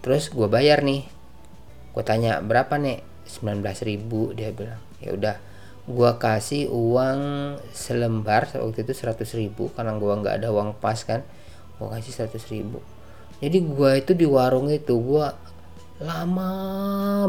Terus 0.00 0.32
gue 0.32 0.48
bayar 0.48 0.80
nih. 0.80 1.04
Gue 1.92 2.04
tanya 2.06 2.40
berapa 2.40 2.78
nek? 2.78 3.04
19.000 3.28 4.10
dia 4.34 4.50
bilang. 4.50 4.82
Ya 4.98 5.14
udah 5.14 5.36
gue 5.90 6.10
kasih 6.22 6.70
uang 6.70 7.20
selembar 7.74 8.46
waktu 8.54 8.86
itu 8.86 8.94
100.000 8.94 9.54
karena 9.74 9.92
gue 9.98 10.12
nggak 10.22 10.34
ada 10.42 10.48
uang 10.54 10.78
pas 10.78 10.98
kan 11.02 11.26
gue 11.80 11.88
kasih 11.88 12.12
seratus 12.12 12.44
ribu. 12.52 12.84
Jadi 13.40 13.56
gue 13.64 13.90
itu 13.96 14.12
di 14.12 14.28
warung 14.28 14.68
itu 14.68 15.00
gue 15.00 15.26
lama 16.04 16.50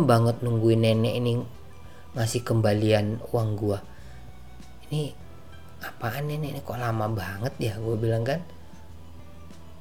banget 0.03 0.43
nungguin 0.43 0.83
nenek 0.83 1.15
ini 1.15 1.39
ngasih 2.11 2.43
kembalian 2.43 3.23
uang 3.31 3.49
gue 3.55 3.79
ini 4.91 5.15
apaan 5.79 6.27
nenek 6.27 6.51
ini? 6.51 6.59
Kok 6.59 6.75
lama 6.75 7.07
banget 7.07 7.55
ya? 7.63 7.73
Gue 7.79 7.95
bilang 7.95 8.27
kan 8.27 8.43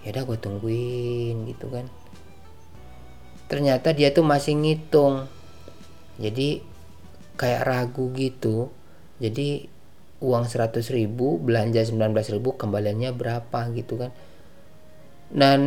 ya 0.06 0.14
udah 0.14 0.22
gue 0.22 0.38
tungguin 0.38 1.36
gitu 1.50 1.66
kan. 1.66 1.90
Ternyata 3.50 3.90
dia 3.90 4.14
tuh 4.14 4.22
masih 4.22 4.54
ngitung. 4.54 5.26
Jadi 6.22 6.62
kayak 7.34 7.66
ragu 7.66 8.14
gitu. 8.14 8.70
Jadi 9.18 9.66
uang 10.22 10.46
100 10.46 10.78
ribu 10.94 11.40
belanja 11.42 11.82
19 11.82 12.14
ribu 12.36 12.54
kembaliannya 12.54 13.10
berapa 13.16 13.72
gitu 13.72 13.96
kan 13.96 14.12
dan 15.30 15.60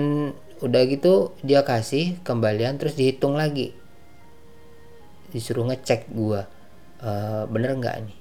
udah 0.59 0.81
gitu 0.87 1.35
dia 1.43 1.63
kasih 1.63 2.19
kembalian 2.23 2.79
terus 2.79 2.95
dihitung 2.95 3.39
lagi. 3.39 3.75
Disuruh 5.31 5.67
ngecek 5.71 6.11
gua 6.11 6.45
e, 6.99 7.09
bener 7.47 7.79
nggak 7.79 7.97
nih? 8.07 8.17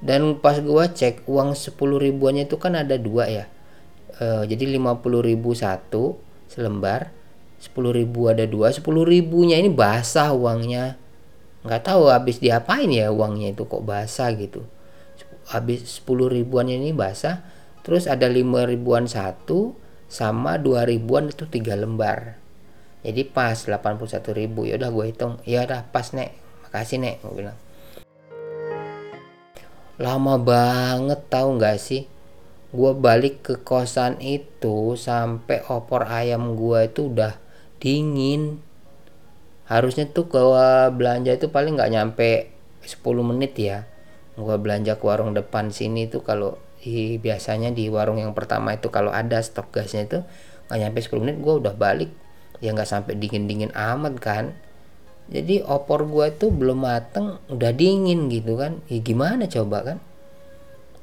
Dan 0.00 0.38
pas 0.42 0.58
gua 0.58 0.90
cek 0.90 1.26
uang 1.26 1.54
10 1.54 1.74
ribuannya 1.76 2.50
itu 2.50 2.56
kan 2.58 2.78
ada 2.78 2.98
dua 2.98 3.30
ya. 3.30 3.44
E, 4.18 4.46
jadi 4.50 4.78
50 4.78 5.22
ribu 5.22 5.54
satu 5.54 6.18
selembar 6.50 7.14
10 7.60 7.92
ribu 7.92 8.26
ada 8.26 8.48
dua 8.48 8.74
10 8.74 8.82
ribunya 9.06 9.60
ini 9.60 9.70
basah 9.70 10.34
uangnya. 10.34 10.98
Nggak 11.60 11.82
tahu 11.92 12.08
habis 12.08 12.40
diapain 12.40 12.88
ya 12.88 13.12
uangnya 13.12 13.52
itu 13.52 13.68
kok 13.68 13.84
basah 13.84 14.32
gitu. 14.34 14.66
Habis 15.50 16.02
10 16.02 16.30
ribuannya 16.30 16.80
ini 16.80 16.90
basah 16.96 17.44
terus 17.80 18.08
ada 18.08 18.28
5 18.28 18.70
ribuan 18.70 19.04
satu 19.10 19.76
sama 20.10 20.58
2000-an 20.58 21.30
itu 21.30 21.46
tiga 21.46 21.78
lembar. 21.78 22.34
Jadi 23.06 23.22
pas 23.30 23.54
81 23.54 24.10
ribu 24.34 24.66
ya 24.66 24.74
udah 24.74 24.90
gue 24.90 25.06
hitung. 25.06 25.38
Ya 25.46 25.62
udah 25.62 25.86
pas 25.94 26.10
nek. 26.10 26.34
Makasih 26.66 26.98
nek 26.98 27.22
gue 27.22 27.32
bilang. 27.32 27.58
Lama 30.02 30.34
banget 30.36 31.20
tahu 31.30 31.62
nggak 31.62 31.78
sih? 31.78 32.10
Gue 32.74 32.92
balik 32.92 33.46
ke 33.46 33.54
kosan 33.62 34.18
itu 34.18 34.98
sampai 34.98 35.62
opor 35.70 36.10
ayam 36.10 36.58
gue 36.58 36.90
itu 36.90 37.06
udah 37.06 37.38
dingin. 37.78 38.58
Harusnya 39.70 40.10
tuh 40.10 40.26
gue 40.26 40.68
belanja 40.90 41.38
itu 41.38 41.46
paling 41.54 41.78
nggak 41.78 41.92
nyampe 41.94 42.50
10 42.82 42.98
menit 43.22 43.54
ya. 43.54 43.86
Gue 44.34 44.58
belanja 44.58 44.98
ke 44.98 45.04
warung 45.06 45.38
depan 45.38 45.70
sini 45.70 46.10
tuh 46.10 46.26
kalau 46.26 46.58
di 46.80 47.20
biasanya 47.20 47.70
di 47.70 47.92
warung 47.92 48.16
yang 48.16 48.32
pertama 48.32 48.72
itu 48.72 48.88
kalau 48.88 49.12
ada 49.12 49.36
stok 49.44 49.68
gasnya 49.68 50.08
itu 50.08 50.18
nggak 50.68 50.78
nyampe 50.80 50.98
10 51.04 51.22
menit 51.22 51.36
gue 51.44 51.54
udah 51.60 51.74
balik. 51.76 52.10
Ya 52.64 52.72
nggak 52.72 52.88
sampai 52.88 53.16
dingin 53.20 53.44
dingin 53.44 53.72
amat 53.76 54.16
kan. 54.20 54.44
Jadi 55.30 55.62
opor 55.62 56.08
gue 56.08 56.32
itu 56.32 56.50
belum 56.50 56.82
mateng 56.82 57.38
udah 57.52 57.70
dingin 57.76 58.32
gitu 58.32 58.56
kan. 58.56 58.80
Ya 58.88 58.98
gimana 59.04 59.44
coba 59.46 59.84
kan? 59.84 59.98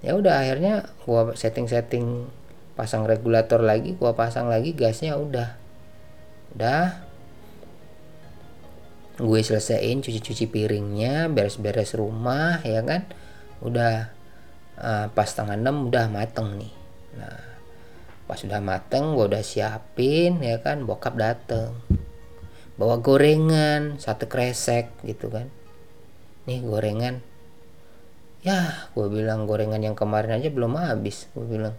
Ya 0.01 0.17
udah 0.17 0.41
akhirnya 0.41 0.89
gue 1.05 1.21
setting 1.37 1.69
setting 1.69 2.29
pasang 2.77 3.09
regulator 3.09 3.61
lagi 3.61 3.97
gue 3.97 4.11
pasang 4.17 4.49
lagi 4.49 4.73
gasnya 4.73 5.17
udah. 5.17 5.57
Udah. 6.57 7.05
Gue 9.17 9.41
selesaiin 9.41 10.05
cuci-cuci 10.05 10.45
piringnya 10.49 11.29
beres-beres 11.29 11.97
rumah 11.97 12.61
ya 12.61 12.85
kan? 12.85 13.09
Udah 13.65 14.16
uh, 14.79 15.09
pas 15.11 15.27
setengah 15.27 15.57
enam 15.57 15.89
udah 15.89 16.07
mateng 16.09 16.57
nih. 16.57 16.73
Nah 17.17 17.37
pas 18.27 18.39
udah 18.43 18.59
mateng 18.59 19.15
gua 19.15 19.31
udah 19.31 19.43
siapin 19.43 20.41
ya 20.43 20.61
kan 20.61 20.83
bokap 20.85 21.17
dateng. 21.17 21.73
Bawa 22.77 23.01
gorengan 23.01 23.97
satu 23.97 24.29
kresek 24.29 24.93
gitu 25.01 25.33
kan. 25.33 25.49
Nih 26.45 26.61
gorengan. 26.61 27.25
Ya 28.45 28.87
gue 28.93 29.07
bilang 29.09 29.49
gorengan 29.49 29.81
yang 29.81 29.97
kemarin 29.97 30.37
aja 30.37 30.53
belum 30.53 30.77
habis 30.77 31.25
gue 31.33 31.41
bilang. 31.41 31.73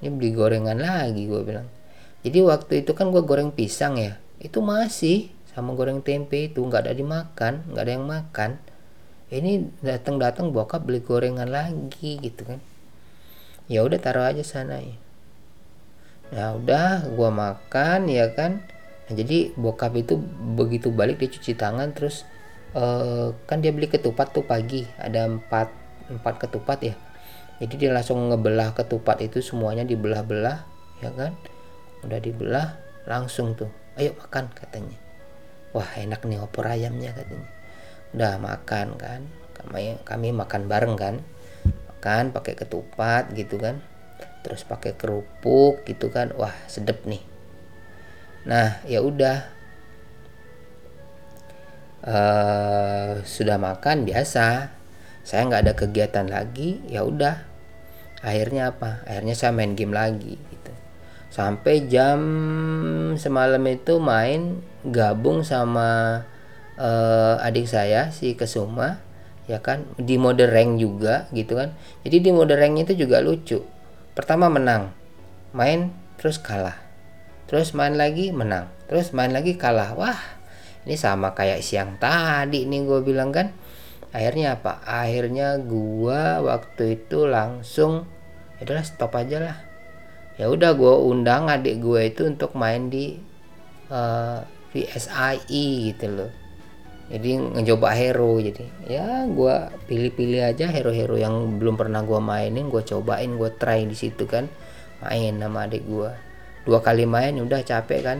Ini 0.00 0.08
beli 0.08 0.32
gorengan 0.32 0.80
lagi 0.80 1.28
gue 1.28 1.42
bilang. 1.44 1.68
Jadi 2.24 2.38
waktu 2.40 2.72
itu 2.80 2.96
kan 2.96 3.12
gue 3.12 3.20
goreng 3.22 3.52
pisang 3.52 4.00
ya. 4.00 4.16
Itu 4.40 4.64
masih 4.64 5.36
sama 5.58 5.74
goreng 5.74 6.06
tempe 6.06 6.46
itu 6.46 6.62
nggak 6.62 6.86
ada 6.86 6.94
dimakan 6.94 7.66
nggak 7.74 7.82
ada 7.82 7.92
yang 7.98 8.06
makan 8.06 8.50
ini 9.28 9.68
datang 9.84 10.16
datang 10.16 10.56
bokap 10.56 10.88
beli 10.88 11.04
gorengan 11.04 11.48
lagi 11.52 12.16
gitu 12.16 12.48
kan. 12.48 12.60
Ya 13.68 13.84
udah 13.84 14.00
taruh 14.00 14.24
aja 14.24 14.40
sana 14.40 14.80
ya. 14.80 14.96
Nah 16.32 16.56
udah 16.56 17.12
gua 17.12 17.28
makan 17.28 18.08
ya 18.08 18.32
kan. 18.32 18.64
Nah, 19.08 19.14
jadi 19.16 19.52
bokap 19.52 19.96
itu 20.00 20.16
begitu 20.56 20.88
balik 20.88 21.20
dia 21.20 21.28
cuci 21.28 21.56
tangan 21.56 21.92
terus 21.92 22.24
uh, 22.72 23.36
kan 23.44 23.60
dia 23.60 23.68
beli 23.68 23.92
ketupat 23.92 24.32
tuh 24.32 24.48
pagi. 24.48 24.88
Ada 24.96 25.28
empat 25.28 25.68
empat 26.08 26.34
ketupat 26.48 26.78
ya. 26.80 26.94
Jadi 27.60 27.74
dia 27.84 27.90
langsung 27.92 28.32
ngebelah 28.32 28.72
ketupat 28.72 29.20
itu 29.20 29.44
semuanya 29.44 29.84
dibelah-belah 29.84 30.64
ya 31.04 31.10
kan. 31.12 31.36
Udah 32.00 32.16
dibelah 32.16 32.80
langsung 33.04 33.52
tuh. 33.52 33.68
Ayo 34.00 34.16
makan 34.16 34.48
katanya. 34.56 34.96
Wah 35.76 35.88
enak 36.00 36.24
nih 36.24 36.40
opor 36.40 36.64
ayamnya 36.64 37.12
katanya 37.12 37.57
udah 38.14 38.40
makan 38.40 38.96
kan. 38.96 39.20
Kami 39.56 40.00
kami 40.06 40.28
makan 40.32 40.70
bareng 40.70 40.94
kan. 40.96 41.14
Makan 41.94 42.30
pakai 42.32 42.54
ketupat 42.56 43.34
gitu 43.34 43.58
kan. 43.60 43.82
Terus 44.46 44.64
pakai 44.64 44.94
kerupuk 44.94 45.84
gitu 45.84 46.08
kan. 46.08 46.32
Wah 46.38 46.54
sedep 46.70 47.04
nih. 47.04 47.22
Nah 48.48 48.80
ya 48.88 49.02
udah. 49.04 49.56
Uh, 51.98 53.20
sudah 53.26 53.58
makan 53.58 54.06
biasa. 54.06 54.72
Saya 55.26 55.44
nggak 55.44 55.62
ada 55.68 55.74
kegiatan 55.76 56.26
lagi 56.30 56.80
ya 56.88 57.04
udah. 57.04 57.44
Akhirnya 58.24 58.72
apa? 58.72 59.04
Akhirnya 59.04 59.34
saya 59.36 59.52
main 59.52 59.76
game 59.76 59.92
lagi 59.92 60.38
gitu. 60.38 60.72
Sampai 61.28 61.86
jam 61.86 62.18
semalam 63.20 63.60
itu 63.68 64.00
main 64.00 64.64
gabung 64.82 65.44
sama 65.44 66.24
uh, 66.78 67.42
adik 67.42 67.66
saya 67.66 68.14
si 68.14 68.38
Kesuma 68.38 69.02
ya 69.50 69.58
kan 69.58 69.84
di 69.98 70.16
mode 70.16 70.46
rank 70.46 70.78
juga 70.78 71.26
gitu 71.34 71.58
kan. 71.58 71.74
Jadi 72.06 72.16
di 72.22 72.30
mode 72.30 72.54
rank 72.54 72.88
itu 72.88 73.04
juga 73.04 73.18
lucu. 73.20 73.60
Pertama 74.14 74.46
menang 74.46 74.94
main 75.52 75.90
terus 76.16 76.38
kalah. 76.38 76.78
Terus 77.50 77.74
main 77.74 77.96
lagi 77.98 78.30
menang. 78.30 78.70
Terus 78.86 79.10
main 79.12 79.34
lagi 79.34 79.58
kalah. 79.58 79.96
Wah 79.98 80.20
ini 80.86 80.94
sama 80.96 81.34
kayak 81.36 81.60
siang 81.60 81.98
tadi 81.98 82.64
nih 82.64 82.86
gue 82.86 83.00
bilang 83.02 83.34
kan. 83.34 83.52
Akhirnya 84.08 84.56
apa? 84.56 84.80
Akhirnya 84.88 85.60
gua 85.60 86.40
waktu 86.40 86.96
itu 86.96 87.28
langsung 87.28 88.08
ya 88.56 88.64
udahlah 88.64 88.86
stop 88.88 89.12
aja 89.12 89.36
lah. 89.36 89.58
Ya 90.40 90.48
udah 90.48 90.72
gua 90.72 90.96
undang 90.96 91.52
adik 91.52 91.84
gue 91.84 92.08
itu 92.08 92.24
untuk 92.24 92.56
main 92.56 92.88
di 92.88 93.20
uh, 93.92 94.40
eh, 94.72 94.88
VSIE 94.88 95.92
gitu 95.92 96.08
loh 96.08 96.47
jadi 97.08 97.40
ngecoba 97.40 97.96
hero 97.96 98.36
jadi 98.36 98.64
ya 98.84 99.24
gua 99.32 99.72
pilih-pilih 99.88 100.44
aja 100.44 100.68
hero-hero 100.68 101.16
yang 101.16 101.56
belum 101.56 101.80
pernah 101.80 102.04
gua 102.04 102.20
mainin 102.20 102.68
gua 102.68 102.84
cobain 102.84 103.32
gua 103.32 103.48
try 103.48 103.88
di 103.88 103.96
situ 103.96 104.28
kan. 104.28 104.44
Main 105.00 105.40
sama 105.40 105.64
adik 105.64 105.88
gua. 105.88 106.12
Dua 106.68 106.84
kali 106.84 107.08
main 107.08 107.32
udah 107.40 107.64
capek 107.64 108.00
kan. 108.04 108.18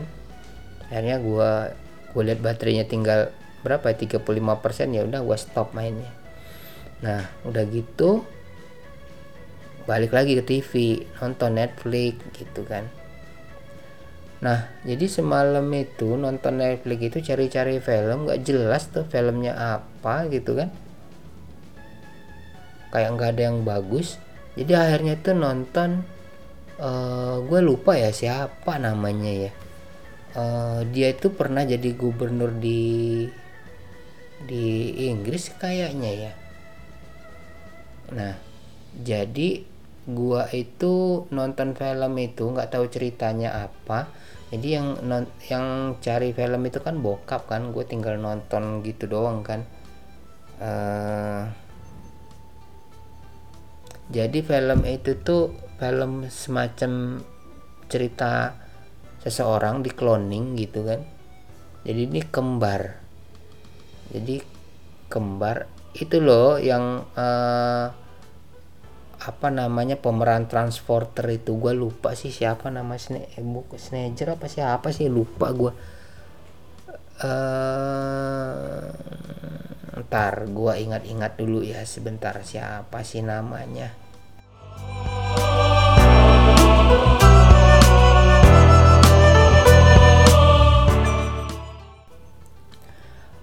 Akhirnya 0.89 1.21
gua 1.21 1.69
gue 2.09 2.23
lihat 2.25 2.41
baterainya 2.41 2.89
tinggal 2.89 3.29
berapa 3.61 3.93
35% 3.93 4.25
ya 4.89 5.05
udah 5.05 5.21
gua 5.21 5.37
stop 5.37 5.77
mainnya. 5.77 6.09
Nah 7.05 7.29
udah 7.45 7.63
gitu 7.69 8.25
balik 9.85 10.13
lagi 10.13 10.37
ke 10.37 10.43
TV 10.45 10.71
nonton 11.17 11.57
Netflix 11.57 12.21
gitu 12.37 12.61
kan 12.65 12.85
nah 14.39 14.71
jadi 14.87 15.03
semalam 15.11 15.67
itu 15.75 16.15
nonton 16.15 16.63
Netflix 16.63 16.99
itu 17.11 17.17
cari-cari 17.27 17.83
film 17.83 18.23
nggak 18.23 18.39
jelas 18.47 18.87
tuh 18.87 19.03
filmnya 19.03 19.53
apa 19.55 20.31
gitu 20.31 20.55
kan. 20.55 20.71
Kayak 22.89 23.09
nggak 23.19 23.29
ada 23.35 23.41
yang 23.51 23.59
bagus. 23.67 24.15
Jadi 24.55 24.73
akhirnya 24.73 25.19
tuh 25.19 25.35
nonton 25.35 26.07
uh, 26.79 26.87
eh, 26.87 27.35
gue 27.45 27.59
lupa 27.61 27.99
ya 27.99 28.15
siapa 28.15 28.79
namanya 28.79 29.49
ya. 29.49 29.51
Uh, 30.29 30.85
dia 30.93 31.11
itu 31.11 31.33
pernah 31.33 31.65
jadi 31.65 31.89
gubernur 31.97 32.53
di 32.53 33.25
di 34.45 34.65
Inggris 35.11 35.51
kayaknya 35.59 36.11
ya. 36.15 36.33
Nah 38.15 38.33
jadi 38.95 39.67
gua 40.09 40.49
itu 40.49 41.25
nonton 41.29 41.77
film 41.77 42.13
itu 42.17 42.43
nggak 42.49 42.73
tahu 42.73 42.89
ceritanya 42.89 43.69
apa 43.69 44.09
jadi 44.49 44.81
yang 44.81 44.87
yang 45.45 45.65
cari 46.01 46.33
film 46.33 46.61
itu 46.65 46.81
kan 46.81 46.97
bokap 47.05 47.45
kan 47.45 47.69
gue 47.69 47.85
tinggal 47.85 48.17
nonton 48.17 48.81
gitu 48.81 49.05
doang 49.05 49.45
kan. 49.45 49.61
Uh, 50.57 51.45
jadi 54.09 54.41
film 54.41 54.89
itu 54.89 55.21
tuh 55.21 55.53
film 55.77 56.25
semacam 56.33 57.21
cerita 57.85 58.57
seseorang 59.21 59.85
di 59.85 59.93
cloning 59.93 60.57
gitu 60.57 60.81
kan. 60.81 61.05
Jadi 61.85 62.01
ini 62.09 62.21
kembar. 62.25 62.97
Jadi 64.09 64.41
kembar 65.13 65.69
itu 65.93 66.17
loh 66.17 66.57
yang 66.57 67.05
uh, 67.13 68.08
apa 69.19 69.51
namanya 69.51 69.99
pemeran 69.99 70.47
transporter 70.47 71.27
itu. 71.31 71.59
Gue 71.59 71.75
lupa 71.75 72.15
sih 72.15 72.31
siapa 72.31 72.71
nama 72.71 72.95
Sne 72.95 73.27
eh, 73.35 74.29
apa 74.29 74.45
sih 74.47 74.63
apa 74.63 74.89
sih 74.95 75.11
lupa 75.11 75.51
gue 75.51 75.71
uh, 77.23 78.83
ntar 80.07 80.47
gue 80.47 80.73
ingat-ingat 80.79 81.35
dulu 81.35 81.59
ya 81.61 81.83
sebentar 81.83 82.39
siapa 82.41 83.03
sih 83.03 83.19
namanya. 83.19 83.91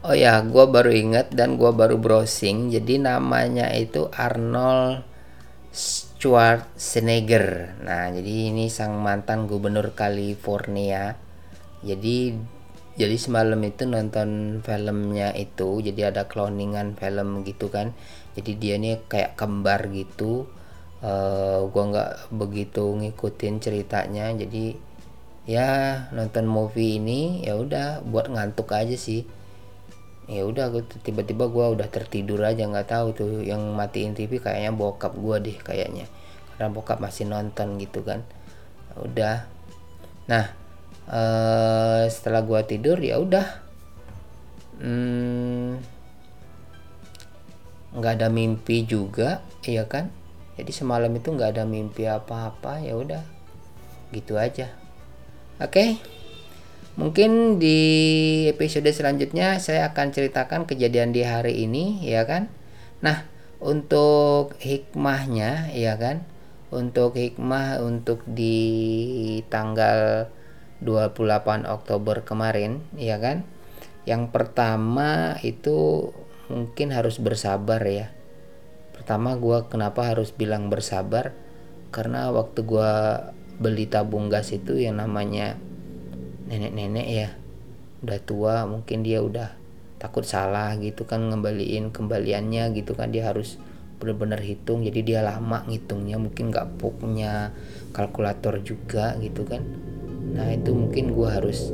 Oh 0.06 0.14
ya, 0.14 0.38
gue 0.38 0.64
baru 0.70 0.94
ingat 0.94 1.34
dan 1.34 1.58
gue 1.58 1.66
baru 1.74 1.98
browsing. 1.98 2.70
Jadi 2.70 3.02
namanya 3.02 3.74
itu 3.74 4.06
Arnold 4.14 5.15
Schwarzenegger. 5.76 7.76
Nah, 7.84 8.08
jadi 8.08 8.48
ini 8.48 8.72
sang 8.72 8.96
mantan 9.04 9.44
gubernur 9.44 9.92
California. 9.92 11.20
Jadi 11.84 12.32
jadi 12.96 13.16
semalam 13.20 13.60
itu 13.60 13.84
nonton 13.84 14.64
filmnya 14.64 15.36
itu, 15.36 15.84
jadi 15.84 16.08
ada 16.08 16.24
cloningan 16.24 16.96
film 16.96 17.44
gitu 17.44 17.68
kan. 17.68 17.92
Jadi 18.32 18.56
dia 18.56 18.80
ini 18.80 18.96
kayak 19.04 19.36
kembar 19.36 19.92
gitu. 19.92 20.48
Uh, 21.04 21.68
gua 21.68 21.84
nggak 21.92 22.32
begitu 22.32 22.96
ngikutin 22.96 23.60
ceritanya. 23.60 24.32
Jadi 24.32 24.80
ya 25.44 26.08
nonton 26.10 26.48
movie 26.48 26.96
ini 26.96 27.44
ya 27.44 27.60
udah 27.60 28.00
buat 28.02 28.32
ngantuk 28.32 28.72
aja 28.72 28.96
sih 28.96 29.28
ya 30.26 30.42
udah 30.42 30.74
tiba-tiba 31.06 31.46
gue 31.46 31.66
udah 31.78 31.86
tertidur 31.86 32.42
aja 32.42 32.66
nggak 32.66 32.90
tahu 32.90 33.06
tuh 33.14 33.30
yang 33.46 33.62
matiin 33.78 34.10
TV 34.10 34.42
kayaknya 34.42 34.74
bokap 34.74 35.14
gue 35.14 35.36
deh 35.50 35.58
kayaknya. 35.62 36.10
Karena 36.54 36.74
bokap 36.74 36.98
masih 36.98 37.30
nonton 37.30 37.78
gitu 37.78 38.02
kan. 38.02 38.26
Ya 38.90 38.94
udah. 39.06 39.36
Nah 40.26 40.44
uh, 41.06 42.02
setelah 42.10 42.42
gue 42.42 42.60
tidur 42.66 42.98
ya 42.98 43.22
udah. 43.22 43.62
Hmm, 44.76 45.80
nggak 47.96 48.12
hmm, 48.12 48.20
ada 48.20 48.28
mimpi 48.28 48.82
juga 48.82 49.46
iya 49.62 49.86
kan? 49.86 50.10
Jadi 50.58 50.72
semalam 50.74 51.12
itu 51.14 51.30
nggak 51.30 51.54
ada 51.54 51.64
mimpi 51.64 52.10
apa-apa 52.10 52.82
ya 52.82 52.98
udah. 52.98 53.22
Gitu 54.10 54.34
aja. 54.34 54.74
Oke? 55.62 55.70
okay? 55.70 56.15
Mungkin 56.96 57.60
di 57.60 57.78
episode 58.48 58.88
selanjutnya 58.88 59.60
saya 59.60 59.92
akan 59.92 60.16
ceritakan 60.16 60.64
kejadian 60.64 61.12
di 61.12 61.28
hari 61.28 61.68
ini 61.68 62.00
ya 62.00 62.24
kan. 62.24 62.48
Nah, 63.04 63.28
untuk 63.60 64.56
hikmahnya 64.64 65.76
ya 65.76 66.00
kan. 66.00 66.24
Untuk 66.72 67.20
hikmah 67.20 67.84
untuk 67.84 68.24
di 68.24 69.44
tanggal 69.52 70.32
28 70.80 71.68
Oktober 71.68 72.24
kemarin 72.24 72.80
ya 72.96 73.20
kan. 73.20 73.44
Yang 74.08 74.32
pertama 74.32 75.36
itu 75.44 76.10
mungkin 76.48 76.96
harus 76.96 77.20
bersabar 77.20 77.84
ya. 77.84 78.08
Pertama 78.96 79.36
gua 79.36 79.68
kenapa 79.68 80.16
harus 80.16 80.32
bilang 80.32 80.72
bersabar? 80.72 81.36
Karena 81.92 82.32
waktu 82.32 82.64
gua 82.64 83.20
beli 83.60 83.84
tabung 83.84 84.32
gas 84.32 84.48
itu 84.48 84.80
yang 84.80 84.96
namanya 84.96 85.60
nenek-nenek 86.46 87.06
ya. 87.06 87.28
Udah 88.02 88.18
tua 88.22 88.54
mungkin 88.64 89.02
dia 89.02 89.22
udah 89.22 89.54
takut 89.96 90.22
salah 90.22 90.76
gitu 90.78 91.08
kan 91.08 91.26
ngembaliin 91.28 91.90
kembaliannya 91.90 92.72
gitu 92.74 92.94
kan. 92.94 93.10
Dia 93.10 93.30
harus 93.30 93.58
benar-benar 93.96 94.44
hitung 94.44 94.84
jadi 94.84 95.00
dia 95.00 95.20
lama 95.24 95.64
ngitungnya 95.64 96.20
mungkin 96.20 96.52
nggak 96.52 96.76
punya 96.76 97.50
kalkulator 97.96 98.60
juga 98.62 99.16
gitu 99.18 99.42
kan. 99.48 99.64
Nah 100.36 100.52
itu 100.52 100.70
mungkin 100.76 101.16
gue 101.16 101.28
harus 101.28 101.72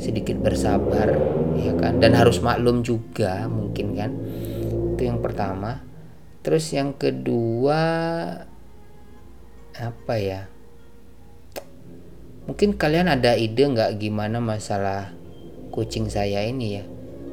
sedikit 0.00 0.36
bersabar 0.40 1.14
ya 1.56 1.72
kan. 1.78 2.00
Dan 2.02 2.16
harus 2.16 2.42
maklum 2.44 2.82
juga 2.84 3.46
mungkin 3.46 3.96
kan. 3.96 4.10
Itu 4.96 5.02
yang 5.06 5.22
pertama. 5.24 5.80
Terus 6.40 6.72
yang 6.72 6.96
kedua 6.96 7.80
apa 9.80 10.14
ya 10.20 10.48
Mungkin 12.50 12.74
kalian 12.74 13.06
ada 13.06 13.38
ide 13.38 13.62
nggak 13.62 14.02
gimana 14.02 14.42
masalah 14.42 15.14
kucing 15.70 16.10
saya 16.10 16.42
ini 16.42 16.82
ya? 16.82 16.84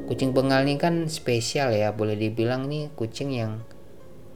Kucing 0.06 0.30
bengal 0.30 0.62
ini 0.62 0.78
kan 0.78 1.10
spesial 1.10 1.74
ya, 1.74 1.90
boleh 1.90 2.14
dibilang 2.14 2.70
nih 2.70 2.94
kucing 2.94 3.34
yang 3.34 3.66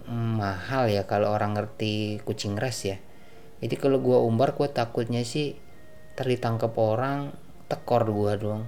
mahal 0.10 0.90
ya 0.90 1.06
kalau 1.06 1.38
orang 1.38 1.54
ngerti 1.54 2.18
kucing 2.26 2.58
ras 2.58 2.82
ya. 2.82 2.98
Jadi 3.62 3.78
kalau 3.78 4.02
gua 4.02 4.26
umbar 4.26 4.58
gua 4.58 4.74
takutnya 4.74 5.22
sih 5.22 5.54
tertangkap 6.18 6.74
orang 6.82 7.30
tekor 7.70 8.10
gua 8.10 8.34
doang. 8.42 8.66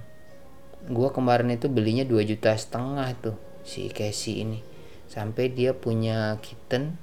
Gua 0.86 1.10
kemarin 1.10 1.50
itu 1.50 1.66
belinya 1.66 2.06
2 2.06 2.30
juta 2.30 2.54
setengah 2.54 3.10
tuh 3.18 3.34
si 3.66 3.90
Casey 3.90 4.46
ini. 4.46 4.62
Sampai 5.10 5.50
dia 5.50 5.74
punya 5.74 6.38
kitten 6.38 6.94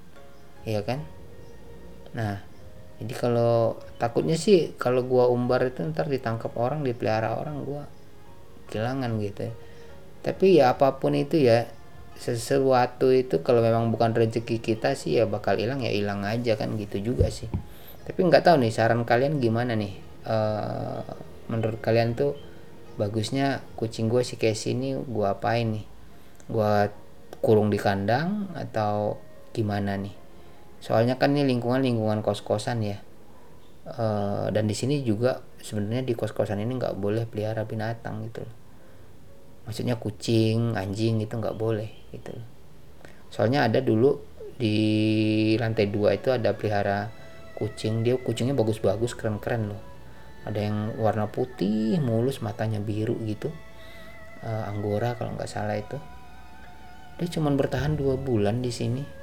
ya 0.63 0.87
kan? 0.87 1.03
Nah, 2.15 2.47
jadi 3.01 3.13
kalau 3.17 3.81
takutnya 3.97 4.37
sih 4.37 4.77
kalau 4.77 5.01
gua 5.01 5.25
umbar 5.25 5.65
itu 5.65 5.81
ntar 5.89 6.05
ditangkap 6.05 6.53
orang 6.53 6.85
dipelihara 6.85 7.33
orang 7.33 7.65
gua 7.65 7.89
kehilangan 8.69 9.17
gitu 9.19 9.49
ya. 9.49 9.53
tapi 10.21 10.45
ya 10.61 10.77
apa 10.77 11.01
pun 11.01 11.17
itu 11.17 11.41
ya 11.41 11.65
sesuatu 12.21 13.09
itu 13.09 13.41
kalau 13.41 13.65
memang 13.65 13.89
bukan 13.89 14.13
rezeki 14.13 14.61
kita 14.61 14.93
sih 14.93 15.17
ya 15.17 15.25
bakal 15.25 15.57
hilang 15.57 15.81
ya 15.81 15.89
hilang 15.89 16.21
aja 16.21 16.53
kan 16.53 16.77
gitu 16.77 17.01
juga 17.01 17.33
sih. 17.33 17.49
Tapi 18.05 18.21
nggak 18.21 18.45
tahu 18.45 18.61
nih 18.61 18.69
saran 18.69 19.01
kalian 19.01 19.41
gimana 19.41 19.73
nih? 19.73 19.97
Uh, 20.21 21.01
menurut 21.49 21.81
kalian 21.81 22.13
tuh 22.13 22.37
bagusnya 23.01 23.65
kucing 23.73 24.05
gue 24.05 24.21
si 24.21 24.37
Casey 24.37 24.77
ini 24.77 24.93
gue 24.93 25.25
apain 25.25 25.65
nih? 25.65 25.85
Gue 26.45 26.93
kurung 27.41 27.73
di 27.73 27.81
kandang 27.81 28.53
atau 28.53 29.17
gimana 29.49 29.97
nih 29.97 30.20
soalnya 30.81 31.15
kan 31.21 31.31
ini 31.37 31.45
lingkungan 31.45 31.85
lingkungan 31.85 32.19
kos 32.25 32.41
kosan 32.43 32.83
ya. 32.83 32.99
Uh, 33.81 34.53
dan 34.53 34.69
di 34.69 34.77
sini 34.77 35.01
juga 35.01 35.41
sebenarnya 35.57 36.05
di 36.05 36.13
kos 36.13 36.33
kosan 36.35 36.61
ini 36.61 36.77
nggak 36.77 37.01
boleh 37.01 37.25
pelihara 37.25 37.65
binatang 37.65 38.29
gitu 38.29 38.45
maksudnya 39.65 39.97
kucing 39.97 40.77
anjing 40.77 41.17
itu 41.17 41.33
nggak 41.33 41.57
boleh 41.57 41.89
gitu 42.13 42.29
soalnya 43.33 43.65
ada 43.65 43.81
dulu 43.81 44.21
di 44.61 44.77
lantai 45.57 45.89
dua 45.89 46.13
itu 46.13 46.29
ada 46.29 46.53
pelihara 46.53 47.09
kucing. 47.57 48.05
Dia 48.05 48.21
kucingnya 48.21 48.53
bagus-bagus 48.53 49.17
keren-keren 49.17 49.73
loh. 49.73 49.81
Ada 50.45 50.59
yang 50.61 50.77
warna 51.01 51.25
putih 51.29 51.97
mulus 51.97 52.45
matanya 52.45 52.77
biru 52.77 53.17
gitu. 53.25 53.49
Uh, 54.45 54.69
anggora 54.69 55.17
kalau 55.17 55.33
nggak 55.33 55.49
salah 55.49 55.77
itu. 55.77 55.97
Dia 57.17 57.27
cuma 57.29 57.49
bertahan 57.53 57.97
dua 57.97 58.17
bulan 58.17 58.61
di 58.61 58.69
sini 58.69 59.20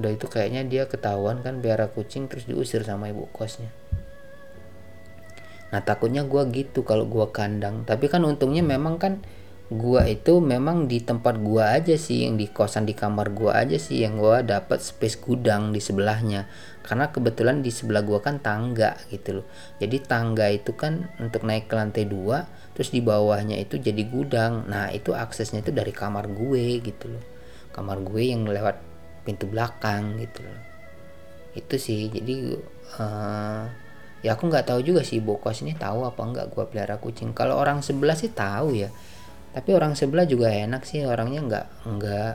udah 0.00 0.10
itu 0.12 0.26
kayaknya 0.28 0.62
dia 0.64 0.84
ketahuan 0.88 1.44
kan 1.44 1.60
biara 1.60 1.90
kucing 1.90 2.30
terus 2.30 2.48
diusir 2.48 2.86
sama 2.86 3.12
ibu 3.12 3.28
kosnya. 3.32 3.68
Nah 5.72 5.80
takutnya 5.80 6.24
gue 6.24 6.42
gitu 6.52 6.84
kalau 6.84 7.08
gue 7.08 7.26
kandang. 7.32 7.84
Tapi 7.88 8.08
kan 8.08 8.24
untungnya 8.24 8.60
memang 8.60 9.00
kan 9.00 9.24
gua 9.72 10.04
itu 10.04 10.38
memang 10.44 10.84
di 10.84 11.00
tempat 11.00 11.40
gua 11.40 11.80
aja 11.80 11.96
sih 11.96 12.28
yang 12.28 12.36
di 12.36 12.52
kosan 12.52 12.84
di 12.84 12.92
kamar 12.92 13.32
gua 13.32 13.64
aja 13.64 13.80
sih 13.80 14.04
yang 14.04 14.20
gua 14.20 14.44
dapat 14.44 14.84
space 14.84 15.16
gudang 15.16 15.72
di 15.72 15.80
sebelahnya. 15.80 16.44
Karena 16.84 17.08
kebetulan 17.08 17.64
di 17.64 17.72
sebelah 17.72 18.04
gua 18.04 18.20
kan 18.20 18.38
tangga 18.44 19.00
gitu 19.08 19.40
loh. 19.40 19.46
Jadi 19.80 19.96
tangga 20.04 20.52
itu 20.52 20.76
kan 20.76 21.08
untuk 21.16 21.48
naik 21.48 21.72
ke 21.72 21.74
lantai 21.74 22.04
dua 22.04 22.44
terus 22.76 22.92
di 22.92 23.00
bawahnya 23.00 23.56
itu 23.56 23.80
jadi 23.80 24.04
gudang. 24.04 24.68
Nah 24.68 24.92
itu 24.92 25.16
aksesnya 25.16 25.64
itu 25.64 25.72
dari 25.72 25.92
kamar 25.92 26.28
gue 26.28 26.80
gitu 26.84 27.08
loh. 27.08 27.24
Kamar 27.72 28.04
gue 28.04 28.28
yang 28.28 28.44
lewat 28.44 28.91
pintu 29.22 29.46
belakang 29.48 30.18
gitu 30.18 30.42
loh. 30.42 30.60
Itu 31.54 31.76
sih 31.78 32.10
jadi 32.10 32.58
uh, 32.98 33.64
ya 34.22 34.38
aku 34.38 34.46
nggak 34.46 34.70
tahu 34.70 34.80
juga 34.86 35.02
sih 35.02 35.18
bokos 35.18 35.66
ini 35.66 35.74
tahu 35.74 36.06
apa 36.06 36.22
nggak 36.22 36.46
gue 36.54 36.64
pelihara 36.70 36.96
kucing. 36.98 37.34
Kalau 37.34 37.58
orang 37.58 37.82
sebelah 37.82 38.14
sih 38.14 38.30
tahu 38.30 38.78
ya 38.78 38.90
tapi 39.52 39.76
orang 39.76 39.92
sebelah 39.92 40.24
juga 40.24 40.48
enak 40.48 40.88
sih 40.88 41.04
orangnya 41.04 41.44
nggak 41.44 41.66
nggak 41.84 42.32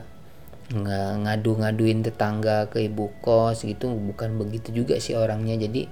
nggak 0.68 1.10
ngadu-ngaduin 1.26 2.06
tetangga 2.06 2.70
ke 2.70 2.86
ibu 2.86 3.10
kos 3.18 3.66
gitu 3.66 3.90
bukan 3.90 4.38
begitu 4.38 4.70
juga 4.70 5.02
sih 5.02 5.18
orangnya. 5.18 5.58
Jadi 5.58 5.90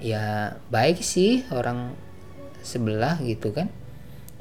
ya 0.00 0.56
baik 0.72 1.04
sih 1.04 1.44
orang 1.52 1.92
sebelah 2.64 3.20
gitu 3.20 3.52
kan. 3.52 3.68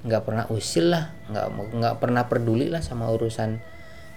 Nggak 0.07 0.23
pernah 0.23 0.45
usil 0.53 0.93
lah 0.93 1.11
nggak 1.27 1.47
nggak 1.81 1.95
pernah 1.99 2.23
peduli 2.29 2.71
lah 2.71 2.79
sama 2.79 3.11
urusan 3.11 3.59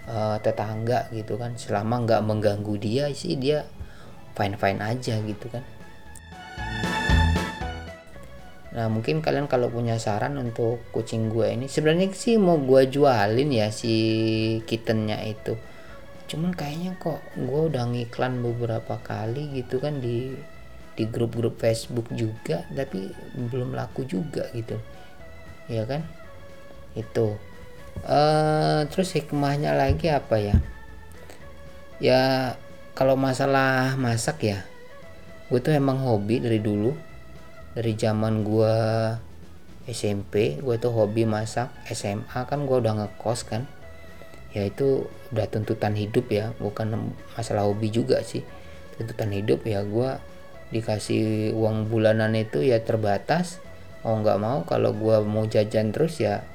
uh, 0.09 0.37
tetangga 0.41 1.13
gitu 1.13 1.37
kan 1.37 1.55
selama 1.55 2.03
nggak 2.09 2.25
mengganggu 2.25 2.75
dia 2.81 3.05
sih 3.13 3.37
dia 3.37 3.69
fine 4.35 4.57
fine 4.57 4.81
aja 4.81 5.21
gitu 5.23 5.47
kan 5.53 5.63
Nah 8.79 8.87
mungkin 8.87 9.19
kalian 9.19 9.51
kalau 9.51 9.67
punya 9.75 9.99
saran 9.99 10.39
untuk 10.39 10.79
kucing 10.95 11.35
gue 11.35 11.51
ini 11.51 11.67
sebenarnya 11.67 12.15
sih 12.15 12.39
mau 12.39 12.63
gue 12.63 12.87
jualin 12.87 13.51
ya 13.51 13.75
si 13.75 13.91
kittennya 14.63 15.19
itu. 15.27 15.59
Cuman 16.31 16.55
kayaknya 16.55 16.95
kok 16.95 17.19
gue 17.35 17.61
udah 17.75 17.91
ngiklan 17.91 18.39
beberapa 18.39 19.03
kali 19.03 19.51
gitu 19.59 19.83
kan 19.83 19.99
di 19.99 20.31
di 20.95 21.05
grup-grup 21.11 21.59
Facebook 21.59 22.07
juga 22.15 22.63
tapi 22.71 23.11
belum 23.51 23.75
laku 23.75 24.07
juga 24.07 24.47
gitu. 24.55 24.79
Ya 25.67 25.83
kan? 25.83 26.07
Itu. 26.95 27.35
Uh, 28.07 28.87
terus 28.93 29.17
hikmahnya 29.17 29.75
lagi 29.75 30.13
apa 30.13 30.39
ya? 30.39 30.57
Ya 31.99 32.55
kalau 32.95 33.19
masalah 33.19 33.99
masak 33.99 34.47
ya, 34.47 34.63
gue 35.51 35.59
tuh 35.59 35.75
emang 35.75 36.03
hobi 36.03 36.39
dari 36.39 36.63
dulu. 36.63 36.95
Dari 37.75 37.95
zaman 37.95 38.43
gue 38.43 38.75
SMP 39.89 40.61
gue 40.61 40.77
tuh 40.79 40.93
hobi 40.95 41.25
masak. 41.25 41.73
SMA 41.89 42.45
kan 42.47 42.69
gue 42.69 42.77
udah 42.79 42.95
ngekos 43.03 43.49
kan. 43.49 43.65
Ya 44.55 44.69
itu 44.69 45.09
udah 45.35 45.47
tuntutan 45.51 45.93
hidup 45.93 46.33
ya 46.33 46.57
bukan 46.61 47.15
masalah 47.35 47.67
hobi 47.67 47.91
juga 47.91 48.23
sih. 48.23 48.45
Tuntutan 48.95 49.35
hidup 49.35 49.67
ya 49.67 49.83
gue 49.83 50.11
dikasih 50.69 51.57
uang 51.57 51.89
bulanan 51.89 52.37
itu 52.37 52.63
ya 52.63 52.79
terbatas. 52.85 53.59
Mau 54.07 54.21
nggak 54.23 54.39
mau 54.39 54.63
kalau 54.63 54.95
gue 54.95 55.17
mau 55.27 55.45
jajan 55.45 55.91
terus 55.91 56.23
ya 56.23 56.47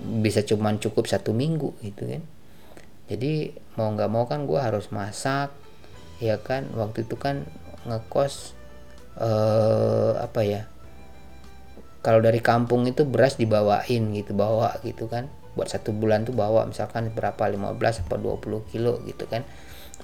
bisa 0.00 0.40
cuman 0.42 0.80
cukup 0.80 1.10
satu 1.10 1.36
minggu 1.36 1.76
gitu 1.84 2.08
kan. 2.08 2.22
Jadi 3.10 3.52
mau 3.76 3.92
nggak 3.92 4.10
mau 4.10 4.24
kan 4.24 4.48
gue 4.48 4.56
harus 4.56 4.88
masak 4.88 5.52
ya 6.22 6.40
kan? 6.40 6.70
Waktu 6.72 7.04
itu 7.04 7.18
kan 7.18 7.44
ngekos 7.84 8.56
uh, 9.20 10.18
apa 10.22 10.40
ya? 10.46 10.62
Kalau 12.02 12.18
dari 12.18 12.42
kampung 12.42 12.88
itu 12.88 13.06
beras 13.06 13.38
dibawain 13.38 14.10
gitu 14.16 14.32
bawa 14.34 14.78
gitu 14.82 15.06
kan. 15.06 15.30
Buat 15.52 15.76
satu 15.76 15.92
bulan 15.92 16.24
tuh 16.24 16.32
bawa 16.32 16.64
misalkan 16.64 17.12
berapa 17.12 17.38
15 17.44 18.08
atau 18.08 18.16
20 18.16 18.70
kilo 18.72 19.02
gitu 19.04 19.28
kan. 19.28 19.44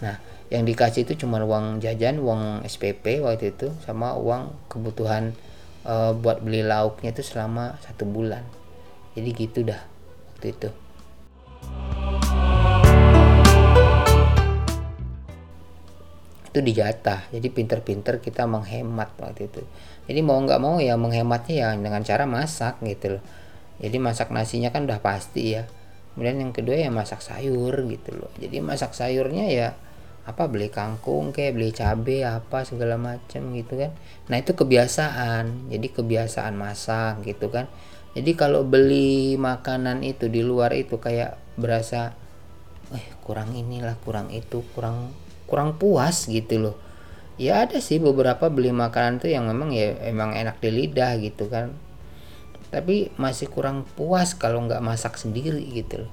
Nah 0.05 0.21
yang 0.49 0.65
dikasih 0.65 1.05
itu 1.05 1.25
cuma 1.25 1.45
uang 1.45 1.81
jajan 1.85 2.21
uang 2.25 2.65
SPP 2.65 3.21
waktu 3.21 3.53
itu 3.53 3.69
sama 3.85 4.17
uang 4.17 4.69
kebutuhan 4.73 5.37
uh, 5.85 6.17
buat 6.17 6.41
beli 6.41 6.65
lauknya 6.65 7.13
itu 7.13 7.21
selama 7.21 7.77
satu 7.85 8.09
bulan 8.09 8.41
jadi 9.19 9.31
gitu 9.35 9.67
dah 9.67 9.83
waktu 10.31 10.55
itu. 10.55 10.69
Itu 16.49 16.59
dijatah. 16.63 17.27
Jadi 17.35 17.47
pinter-pinter 17.51 18.23
kita 18.23 18.47
menghemat 18.47 19.11
waktu 19.19 19.51
itu. 19.51 19.67
Jadi 20.07 20.21
mau 20.23 20.39
nggak 20.39 20.63
mau 20.63 20.79
ya 20.79 20.95
menghematnya 20.95 21.55
ya 21.59 21.69
dengan 21.75 22.07
cara 22.07 22.31
masak 22.31 22.79
gitu 22.87 23.19
loh. 23.19 23.23
Jadi 23.83 23.99
masak 23.99 24.31
nasinya 24.31 24.71
kan 24.71 24.87
udah 24.87 25.03
pasti 25.03 25.59
ya. 25.59 25.67
Kemudian 26.15 26.39
yang 26.39 26.55
kedua 26.55 26.79
ya 26.79 26.95
masak 26.95 27.19
sayur 27.19 27.75
gitu 27.91 28.15
loh. 28.15 28.31
Jadi 28.39 28.63
masak 28.63 28.95
sayurnya 28.95 29.51
ya 29.51 29.75
apa 30.31 30.45
beli 30.47 30.71
kangkung 30.71 31.35
kayak 31.35 31.59
beli 31.59 31.75
cabe 31.75 32.23
apa 32.23 32.63
segala 32.63 32.95
macam 32.95 33.51
gitu 33.51 33.75
kan. 33.83 33.91
Nah 34.31 34.39
itu 34.39 34.55
kebiasaan. 34.55 35.75
Jadi 35.75 35.87
kebiasaan 35.91 36.55
masak 36.55 37.27
gitu 37.27 37.51
kan 37.51 37.67
jadi 38.19 38.35
kalau 38.35 38.67
beli 38.67 39.39
makanan 39.39 40.03
itu 40.03 40.27
di 40.27 40.43
luar 40.43 40.75
itu 40.75 40.99
kayak 40.99 41.39
berasa 41.55 42.19
eh 42.91 43.07
kurang 43.23 43.55
inilah 43.55 43.95
kurang 44.03 44.35
itu 44.35 44.67
kurang 44.75 45.15
kurang 45.47 45.79
puas 45.79 46.27
gitu 46.27 46.59
loh. 46.59 46.77
Ya 47.39 47.63
ada 47.63 47.79
sih 47.79 48.03
beberapa 48.03 48.51
beli 48.51 48.75
makanan 48.75 49.23
tuh 49.23 49.31
yang 49.31 49.47
memang 49.47 49.71
ya 49.71 49.95
emang 50.03 50.35
enak 50.35 50.59
di 50.59 50.75
lidah 50.75 51.15
gitu 51.23 51.47
kan. 51.47 51.71
Tapi 52.75 53.15
masih 53.15 53.47
kurang 53.47 53.87
puas 53.95 54.35
kalau 54.35 54.67
nggak 54.67 54.83
masak 54.83 55.15
sendiri 55.15 55.63
gitu 55.71 56.03
loh. 56.03 56.13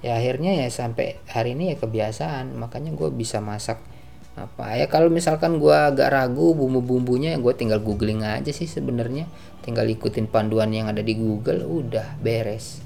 Ya 0.00 0.16
akhirnya 0.16 0.56
ya 0.56 0.72
sampai 0.72 1.20
hari 1.28 1.52
ini 1.52 1.70
ya 1.72 1.76
kebiasaan. 1.76 2.56
Makanya 2.56 2.96
gue 2.96 3.12
bisa 3.12 3.44
masak 3.44 3.76
apa 4.40 4.80
ya 4.80 4.88
kalau 4.88 5.12
misalkan 5.12 5.60
gue 5.60 5.76
agak 5.76 6.08
ragu 6.08 6.56
bumbu-bumbunya 6.56 7.36
gue 7.36 7.52
tinggal 7.52 7.84
googling 7.84 8.24
aja 8.24 8.48
sih 8.48 8.64
sebenarnya 8.64 9.28
tinggal 9.60 9.84
ikutin 9.84 10.24
panduan 10.32 10.72
yang 10.72 10.88
ada 10.88 11.04
di 11.04 11.12
Google 11.12 11.68
udah 11.68 12.16
beres 12.24 12.80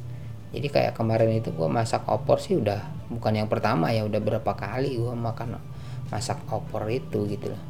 jadi 0.50 0.66
kayak 0.66 0.92
kemarin 0.98 1.30
itu 1.38 1.54
gue 1.54 1.68
masak 1.70 2.02
opor 2.10 2.42
sih 2.42 2.58
udah 2.58 2.82
bukan 3.06 3.38
yang 3.38 3.46
pertama 3.46 3.94
ya 3.94 4.02
udah 4.02 4.18
berapa 4.18 4.52
kali 4.58 4.98
gue 4.98 5.14
makan 5.14 5.62
masak 6.10 6.42
opor 6.50 6.90
itu 6.90 7.22
gitu 7.30 7.54
loh 7.54 7.62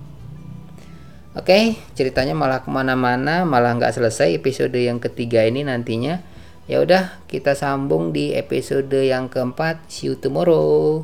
Oke, 1.35 1.75
ceritanya 1.99 2.31
malah 2.31 2.62
ke 2.62 2.70
mana-mana, 2.70 3.42
malah 3.42 3.75
nggak 3.75 3.90
selesai 3.90 4.38
episode 4.38 4.79
yang 4.79 5.03
ketiga 5.03 5.42
ini 5.42 5.66
nantinya. 5.66 6.23
Ya 6.70 6.79
udah, 6.79 7.27
kita 7.27 7.59
sambung 7.59 8.14
di 8.14 8.38
episode 8.38 8.94
yang 9.03 9.27
keempat. 9.27 9.83
See 9.90 10.07
you 10.07 10.14
tomorrow. 10.14 11.03